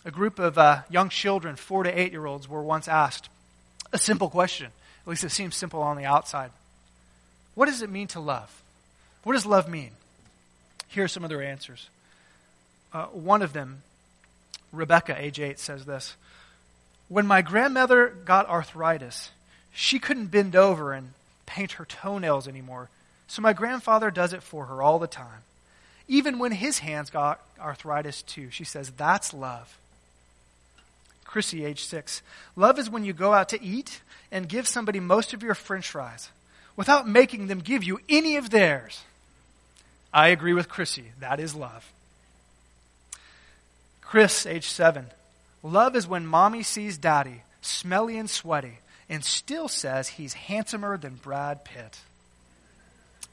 A 0.06 0.12
group 0.12 0.40
of 0.40 0.58
uh, 0.58 0.82
young 0.90 1.10
children, 1.10 1.56
4 1.56 1.84
to 1.84 2.00
8 2.00 2.12
year 2.12 2.26
olds 2.26 2.48
were 2.48 2.64
once 2.64 2.88
asked 2.88 3.30
a 3.94 3.98
simple 3.98 4.30
question. 4.30 4.68
At 4.68 5.08
least 5.08 5.24
it 5.24 5.32
seems 5.32 5.56
simple 5.56 5.82
on 5.82 5.98
the 5.98 6.06
outside. 6.06 6.52
What 7.56 7.68
does 7.68 7.82
it 7.82 7.90
mean 7.90 8.08
to 8.10 8.20
love? 8.20 8.62
What 9.24 9.34
does 9.34 9.46
love 9.46 9.70
mean? 9.70 9.92
Here 10.90 11.06
are 11.06 11.10
some 11.10 11.24
of 11.24 11.30
their 11.30 11.42
answers. 11.42 11.90
Uh, 12.94 13.06
one 13.06 13.42
of 13.42 13.54
them, 13.54 13.82
Rebecca, 14.72 15.16
age 15.18 15.40
8, 15.40 15.60
says 15.60 15.86
this 15.86 16.16
when 17.10 17.26
my 17.26 17.42
grandmother 17.42 18.08
got 18.26 18.50
arthritis, 18.50 19.32
she 19.74 20.00
couldn't 20.00 20.28
bend 20.28 20.56
over 20.56 20.94
and 20.94 21.14
paint 21.46 21.74
her 21.74 21.86
toenails 21.86 22.48
anymore, 22.48 22.90
so 23.28 23.42
my 23.42 23.54
grandfather 23.54 24.12
does 24.12 24.34
it 24.34 24.44
for 24.44 24.66
her 24.66 24.82
all 24.82 25.00
the 25.00 25.08
time. 25.08 25.44
Even 26.08 26.40
when 26.40 26.52
his 26.54 26.80
hands 26.80 27.10
got 27.10 27.42
arthritis 27.60 28.22
too, 28.22 28.50
she 28.50 28.64
says, 28.64 28.92
that's 28.92 29.34
love. 29.34 29.78
Chrissy, 31.26 31.66
age 31.66 31.84
six. 31.84 32.22
Love 32.56 32.80
is 32.80 32.90
when 32.90 33.04
you 33.04 33.14
go 33.14 33.34
out 33.34 33.50
to 33.50 33.62
eat 33.62 34.02
and 34.32 34.48
give 34.48 34.68
somebody 34.68 35.00
most 35.00 35.34
of 35.34 35.44
your 35.44 35.56
french 35.56 35.90
fries 35.90 36.30
without 36.78 37.08
making 37.08 37.48
them 37.48 37.60
give 37.60 37.84
you 37.84 38.00
any 38.08 38.38
of 38.38 38.50
theirs. 38.50 39.04
I 40.14 40.30
agree 40.30 40.54
with 40.54 40.70
Chrissy. 40.70 41.12
That 41.20 41.40
is 41.40 41.54
love. 41.54 41.92
Chris, 44.02 44.46
age 44.46 44.68
seven. 44.68 45.08
Love 45.64 45.96
is 45.96 46.08
when 46.08 46.26
mommy 46.26 46.64
sees 46.64 46.98
daddy, 46.98 47.44
smelly 47.62 48.18
and 48.18 48.30
sweaty, 48.30 48.80
and 49.10 49.24
still 49.24 49.68
says 49.68 50.08
he's 50.08 50.34
handsomer 50.34 50.98
than 50.98 51.16
Brad 51.16 51.64
Pitt. 51.64 52.00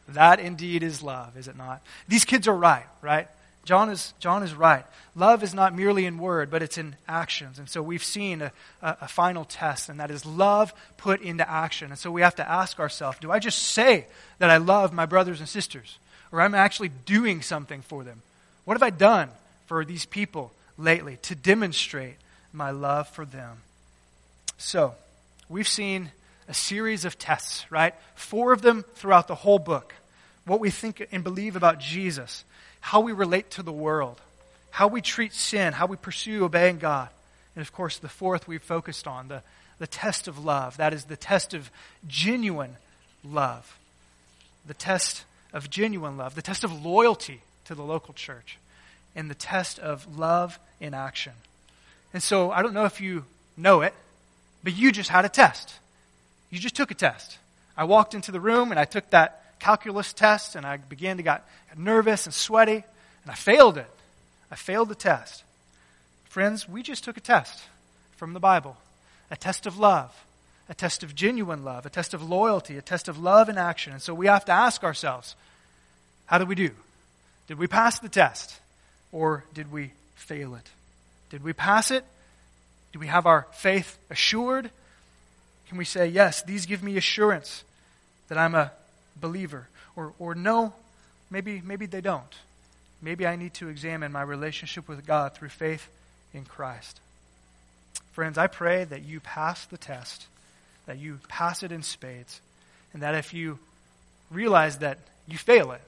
That 0.09 0.41
indeed 0.41 0.83
is 0.83 1.03
love, 1.03 1.37
is 1.37 1.49
it 1.49 1.57
not? 1.57 1.83
These 2.09 2.25
kids 2.25 2.47
are 2.47 2.57
right, 2.57 2.87
right? 3.01 3.29
John 3.65 3.89
is, 3.89 4.13
John 4.19 4.43
is 4.43 4.55
right. 4.55 4.85
Love 5.15 5.43
is 5.43 5.55
not 5.55 5.75
merely 5.75 6.05
in 6.05 6.19
word, 6.19 6.51
but 6.51 6.63
it's 6.63 6.77
in 6.77 6.97
actions. 7.09 7.59
And 7.59 7.69
so 7.69 7.83
we've 7.83 8.05
seen 8.05 8.43
a, 8.43 8.53
a, 8.83 8.97
a, 9.03 9.09
final 9.09 9.47
test, 9.47 9.89
and 9.89 10.01
that 10.01 10.11
is 10.11 10.27
love 10.27 10.75
put 10.99 11.23
into 11.23 11.49
action. 11.49 11.91
And 11.91 11.99
so 11.99 12.11
we 12.11 12.21
have 12.21 12.35
to 12.37 12.49
ask 12.49 12.79
ourselves 12.79 13.19
do 13.21 13.31
I 13.31 13.39
just 13.39 13.59
say 13.59 14.07
that 14.39 14.51
I 14.51 14.59
love 14.59 14.93
my 14.93 15.07
brothers 15.07 15.41
and 15.41 15.49
sisters? 15.49 15.99
Or 16.31 16.43
am 16.43 16.55
I 16.55 16.59
actually 16.59 16.91
doing 17.07 17.41
something 17.41 17.81
for 17.81 18.05
them? 18.05 18.21
What 18.65 18.75
have 18.75 18.83
I 18.83 18.91
done 18.91 19.31
for 19.67 19.85
these 19.85 20.05
people 20.05 20.53
lately 20.77 21.19
to 21.23 21.35
demonstrate 21.35 22.17
my 22.53 22.71
love 22.71 23.09
for 23.09 23.25
them. 23.25 23.59
So, 24.57 24.95
we've 25.49 25.69
seen 25.69 26.11
a 26.49 26.55
series 26.55 27.05
of 27.05 27.19
tests, 27.19 27.71
right? 27.71 27.95
Four 28.15 28.53
of 28.53 28.63
them 28.63 28.85
throughout 28.95 29.29
the 29.29 29.35
whole 29.35 29.59
book. 29.59 29.95
What 30.45 30.61
we 30.61 30.71
think 30.71 31.07
and 31.11 31.25
believe 31.25 31.57
about 31.57 31.81
Jesus, 31.81 32.45
how 32.81 33.01
we 33.01 33.13
relate 33.13 33.51
to 33.53 33.63
the 33.63 33.73
world, 33.73 34.21
how 34.71 34.89
we 34.89 35.01
treat 35.01 35.33
sin, 35.33 35.73
how 35.73 35.87
we 35.87 35.97
pursue 35.97 36.45
obeying 36.45 36.79
God. 36.79 37.09
And 37.57 37.63
of 37.63 37.73
course, 37.73 37.99
the 37.99 38.09
fourth 38.09 38.47
we've 38.47 38.63
focused 38.63 39.07
on, 39.07 39.29
the, 39.29 39.43
the 39.79 39.87
test 39.87 40.29
of 40.29 40.45
love. 40.45 40.77
That 40.77 40.93
is 40.93 41.05
the 41.05 41.17
test 41.17 41.55
of 41.55 41.71
genuine 42.07 42.77
love. 43.25 43.79
The 44.67 44.75
test 44.75 45.25
of 45.53 45.71
genuine 45.71 46.17
love, 46.17 46.35
the 46.35 46.43
test 46.43 46.65
of 46.65 46.85
loyalty 46.85 47.41
to 47.67 47.75
the 47.75 47.83
local 47.83 48.13
church, 48.13 48.59
and 49.15 49.31
the 49.31 49.35
test 49.35 49.79
of 49.79 50.19
love 50.19 50.59
in 50.81 50.95
action. 50.95 51.33
And 52.13 52.23
so 52.23 52.51
I 52.51 52.63
don't 52.63 52.75
know 52.75 52.85
if 52.85 53.01
you 53.01 53.25
know 53.57 53.83
it, 53.83 53.95
but 54.63 54.77
you 54.77 54.93
just 54.93 55.11
had 55.11 55.25
a 55.25 55.29
test. 55.29 55.75
You 56.51 56.59
just 56.59 56.77
took 56.77 56.91
a 56.91 56.95
test. 56.95 57.39
I 57.77 57.85
walked 57.85 58.15
into 58.15 58.33
the 58.33 58.41
room 58.41 58.71
and 58.71 58.79
I 58.79 58.85
took 58.85 59.11
that 59.11 59.59
calculus 59.59 60.13
test 60.13 60.57
and 60.57 60.67
I 60.67 60.77
began 60.77 61.17
to 61.17 61.23
get 61.23 61.45
nervous 61.77 62.27
and 62.27 62.35
sweaty 62.35 62.85
and 63.23 63.31
I 63.31 63.35
failed 63.35 63.79
it. 63.79 63.91
I 64.51 64.57
failed 64.57 64.89
the 64.89 64.95
test. 64.95 65.43
Friends, 66.25 66.69
we 66.69 66.83
just 66.83 67.05
took 67.05 67.17
a 67.17 67.21
test 67.21 67.63
from 68.17 68.33
the 68.33 68.41
Bible 68.41 68.77
a 69.31 69.37
test 69.37 69.67
of 69.67 69.79
love, 69.79 70.25
a 70.69 70.75
test 70.75 71.03
of 71.03 71.15
genuine 71.15 71.65
love, 71.65 71.87
a 71.87 71.91
test 71.91 72.15
of 72.15 72.23
loyalty, 72.23 72.77
a 72.77 72.83
test 72.83 73.09
of 73.09 73.19
love 73.19 73.49
in 73.49 73.59
action. 73.59 73.93
And 73.93 74.03
so 74.03 74.15
we 74.15 74.27
have 74.27 74.45
to 74.45 74.53
ask 74.53 74.85
ourselves 74.85 75.35
how 76.27 76.39
did 76.39 76.49
we 76.49 76.55
do? 76.55 76.71
Did 77.49 77.59
we 77.59 77.67
pass 77.67 77.99
the 77.99 78.09
test 78.09 78.55
or 79.15 79.45
did 79.55 79.71
we 79.73 79.93
fail 80.17 80.57
it? 80.57 80.69
Did 81.31 81.45
we 81.45 81.53
pass 81.53 81.93
it? 81.93 82.05
Do 82.93 82.99
we 82.99 83.07
have 83.07 83.27
our 83.27 83.47
faith 83.53 83.97
assured? 84.11 84.71
Can 85.69 85.79
we 85.79 85.85
say, 85.85 86.09
yes, 86.09 86.43
these 86.43 86.67
give 86.67 86.83
me 86.83 86.97
assurance 86.97 87.63
that 88.29 88.37
I'm 88.37 88.57
a 88.57 88.73
believer? 89.19 89.69
Or, 89.97 90.13
or 90.19 90.35
no, 90.35 90.75
maybe, 91.31 91.63
maybe 91.65 91.87
they 91.87 92.01
don't. 92.01 92.35
Maybe 93.01 93.25
I 93.25 93.37
need 93.37 93.55
to 93.55 93.69
examine 93.69 94.11
my 94.11 94.23
relationship 94.23 94.89
with 94.89 95.07
God 95.07 95.35
through 95.35 95.51
faith 95.51 95.89
in 96.33 96.45
Christ. 96.45 97.01
Friends, 98.13 98.37
I 98.37 98.49
pray 98.49 98.83
that 98.83 99.05
you 99.05 99.21
pass 99.21 99.65
the 99.67 99.79
test, 99.79 100.27
that 100.87 100.99
you 100.99 101.21
pass 101.29 101.63
it 101.63 101.71
in 101.71 101.85
spades, 101.85 102.41
and 102.93 103.03
that 103.03 103.15
if 103.15 103.33
you 103.33 103.61
realize 104.31 104.79
that 104.79 104.99
you 105.29 105.39
fail 105.39 105.71
it, 105.71 105.83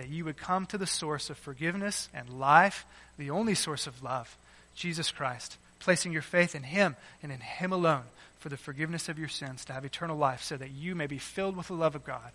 that 0.00 0.08
you 0.08 0.24
would 0.24 0.38
come 0.38 0.64
to 0.64 0.78
the 0.78 0.86
source 0.86 1.28
of 1.28 1.36
forgiveness 1.36 2.08
and 2.14 2.40
life, 2.40 2.86
the 3.18 3.28
only 3.28 3.54
source 3.54 3.86
of 3.86 4.02
love, 4.02 4.34
Jesus 4.74 5.12
Christ, 5.12 5.58
placing 5.78 6.10
your 6.10 6.22
faith 6.22 6.54
in 6.54 6.62
Him 6.62 6.96
and 7.22 7.30
in 7.30 7.40
Him 7.40 7.70
alone 7.70 8.04
for 8.38 8.48
the 8.48 8.56
forgiveness 8.56 9.10
of 9.10 9.18
your 9.18 9.28
sins 9.28 9.62
to 9.66 9.74
have 9.74 9.84
eternal 9.84 10.16
life 10.16 10.42
so 10.42 10.56
that 10.56 10.70
you 10.70 10.94
may 10.94 11.06
be 11.06 11.18
filled 11.18 11.54
with 11.54 11.66
the 11.66 11.74
love 11.74 11.94
of 11.94 12.02
God 12.02 12.30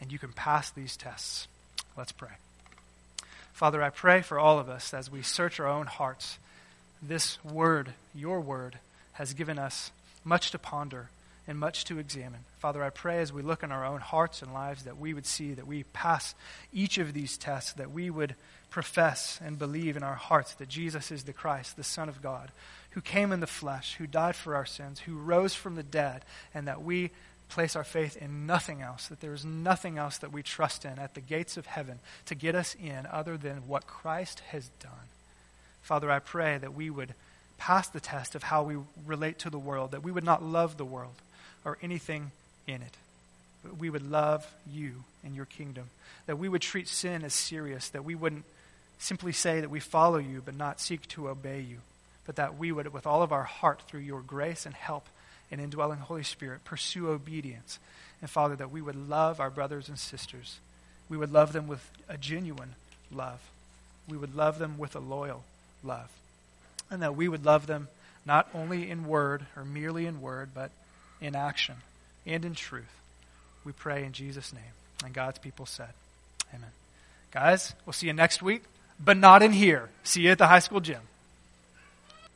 and 0.00 0.10
you 0.10 0.18
can 0.18 0.32
pass 0.32 0.68
these 0.70 0.96
tests. 0.96 1.46
Let's 1.96 2.10
pray. 2.10 2.32
Father, 3.52 3.84
I 3.84 3.90
pray 3.90 4.20
for 4.20 4.40
all 4.40 4.58
of 4.58 4.68
us 4.68 4.92
as 4.92 5.08
we 5.08 5.22
search 5.22 5.60
our 5.60 5.68
own 5.68 5.86
hearts. 5.86 6.40
This 7.00 7.38
word, 7.44 7.94
your 8.16 8.40
word, 8.40 8.80
has 9.12 9.32
given 9.32 9.60
us 9.60 9.92
much 10.24 10.50
to 10.50 10.58
ponder 10.58 11.08
and 11.48 11.58
much 11.58 11.84
to 11.84 11.98
examine. 11.98 12.40
Father, 12.58 12.82
I 12.82 12.90
pray 12.90 13.20
as 13.20 13.32
we 13.32 13.42
look 13.42 13.62
in 13.62 13.70
our 13.70 13.84
own 13.84 14.00
hearts 14.00 14.42
and 14.42 14.52
lives 14.52 14.84
that 14.84 14.98
we 14.98 15.14
would 15.14 15.26
see 15.26 15.54
that 15.54 15.66
we 15.66 15.84
pass 15.84 16.34
each 16.72 16.98
of 16.98 17.12
these 17.12 17.36
tests, 17.36 17.72
that 17.74 17.92
we 17.92 18.10
would 18.10 18.34
profess 18.70 19.38
and 19.44 19.58
believe 19.58 19.96
in 19.96 20.02
our 20.02 20.14
hearts 20.14 20.54
that 20.54 20.68
Jesus 20.68 21.10
is 21.10 21.24
the 21.24 21.32
Christ, 21.32 21.76
the 21.76 21.84
Son 21.84 22.08
of 22.08 22.20
God, 22.20 22.50
who 22.90 23.00
came 23.00 23.32
in 23.32 23.40
the 23.40 23.46
flesh, 23.46 23.94
who 23.94 24.06
died 24.06 24.34
for 24.34 24.54
our 24.54 24.66
sins, 24.66 25.00
who 25.00 25.16
rose 25.16 25.54
from 25.54 25.76
the 25.76 25.82
dead, 25.82 26.24
and 26.52 26.66
that 26.66 26.82
we 26.82 27.10
place 27.48 27.76
our 27.76 27.84
faith 27.84 28.16
in 28.16 28.46
nothing 28.46 28.82
else, 28.82 29.06
that 29.06 29.20
there 29.20 29.34
is 29.34 29.44
nothing 29.44 29.98
else 29.98 30.18
that 30.18 30.32
we 30.32 30.42
trust 30.42 30.84
in 30.84 30.98
at 30.98 31.14
the 31.14 31.20
gates 31.20 31.56
of 31.56 31.66
heaven 31.66 32.00
to 32.26 32.34
get 32.34 32.56
us 32.56 32.74
in 32.82 33.06
other 33.06 33.36
than 33.36 33.68
what 33.68 33.86
Christ 33.86 34.40
has 34.48 34.68
done. 34.80 34.90
Father, 35.80 36.10
I 36.10 36.18
pray 36.18 36.58
that 36.58 36.74
we 36.74 36.90
would 36.90 37.14
pass 37.58 37.88
the 37.88 38.00
test 38.00 38.34
of 38.34 38.42
how 38.42 38.64
we 38.64 38.76
relate 39.06 39.38
to 39.40 39.50
the 39.50 39.58
world, 39.58 39.92
that 39.92 40.02
we 40.02 40.10
would 40.10 40.24
not 40.24 40.42
love 40.42 40.76
the 40.76 40.84
world 40.84 41.14
or 41.66 41.76
anything 41.82 42.30
in 42.66 42.76
it, 42.76 42.96
but 43.62 43.76
we 43.76 43.90
would 43.90 44.08
love 44.08 44.50
you 44.72 45.04
and 45.24 45.34
your 45.34 45.44
kingdom, 45.44 45.90
that 46.26 46.38
we 46.38 46.48
would 46.48 46.62
treat 46.62 46.88
sin 46.88 47.24
as 47.24 47.34
serious, 47.34 47.88
that 47.90 48.04
we 48.04 48.14
wouldn't 48.14 48.44
simply 48.98 49.32
say 49.32 49.60
that 49.60 49.68
we 49.68 49.80
follow 49.80 50.18
you 50.18 50.40
but 50.42 50.56
not 50.56 50.80
seek 50.80 51.06
to 51.08 51.28
obey 51.28 51.60
you, 51.60 51.78
but 52.24 52.36
that 52.36 52.56
we 52.56 52.72
would, 52.72 52.92
with 52.92 53.06
all 53.06 53.22
of 53.22 53.32
our 53.32 53.42
heart, 53.42 53.82
through 53.82 54.00
your 54.00 54.20
grace 54.20 54.64
and 54.64 54.74
help 54.74 55.06
and 55.50 55.60
indwelling 55.60 55.98
Holy 55.98 56.22
Spirit, 56.22 56.64
pursue 56.64 57.08
obedience. 57.08 57.78
And 58.20 58.30
Father, 58.30 58.56
that 58.56 58.70
we 58.70 58.80
would 58.80 59.08
love 59.08 59.40
our 59.40 59.50
brothers 59.50 59.88
and 59.88 59.98
sisters. 59.98 60.58
We 61.08 61.16
would 61.16 61.32
love 61.32 61.52
them 61.52 61.66
with 61.66 61.88
a 62.08 62.16
genuine 62.16 62.74
love. 63.12 63.40
We 64.08 64.16
would 64.16 64.34
love 64.34 64.58
them 64.58 64.78
with 64.78 64.96
a 64.96 65.00
loyal 65.00 65.44
love. 65.84 66.10
And 66.90 67.02
that 67.02 67.16
we 67.16 67.28
would 67.28 67.44
love 67.44 67.66
them 67.66 67.88
not 68.24 68.48
only 68.54 68.90
in 68.90 69.06
word 69.06 69.46
or 69.56 69.64
merely 69.64 70.06
in 70.06 70.20
word, 70.20 70.50
but 70.54 70.70
in 71.20 71.36
action 71.36 71.76
and 72.24 72.44
in 72.44 72.54
truth. 72.54 72.84
We 73.64 73.72
pray 73.72 74.04
in 74.04 74.12
Jesus' 74.12 74.52
name. 74.52 74.62
And 75.04 75.12
God's 75.12 75.38
people 75.38 75.66
said, 75.66 75.90
Amen. 76.54 76.70
Guys, 77.30 77.74
we'll 77.84 77.92
see 77.92 78.06
you 78.06 78.12
next 78.12 78.42
week 78.42 78.62
but 78.98 79.16
not 79.16 79.42
in 79.42 79.52
here. 79.52 79.88
See 80.02 80.22
you 80.22 80.30
at 80.30 80.38
the 80.38 80.46
high 80.46 80.60
school 80.60 80.80
gym. 80.80 81.00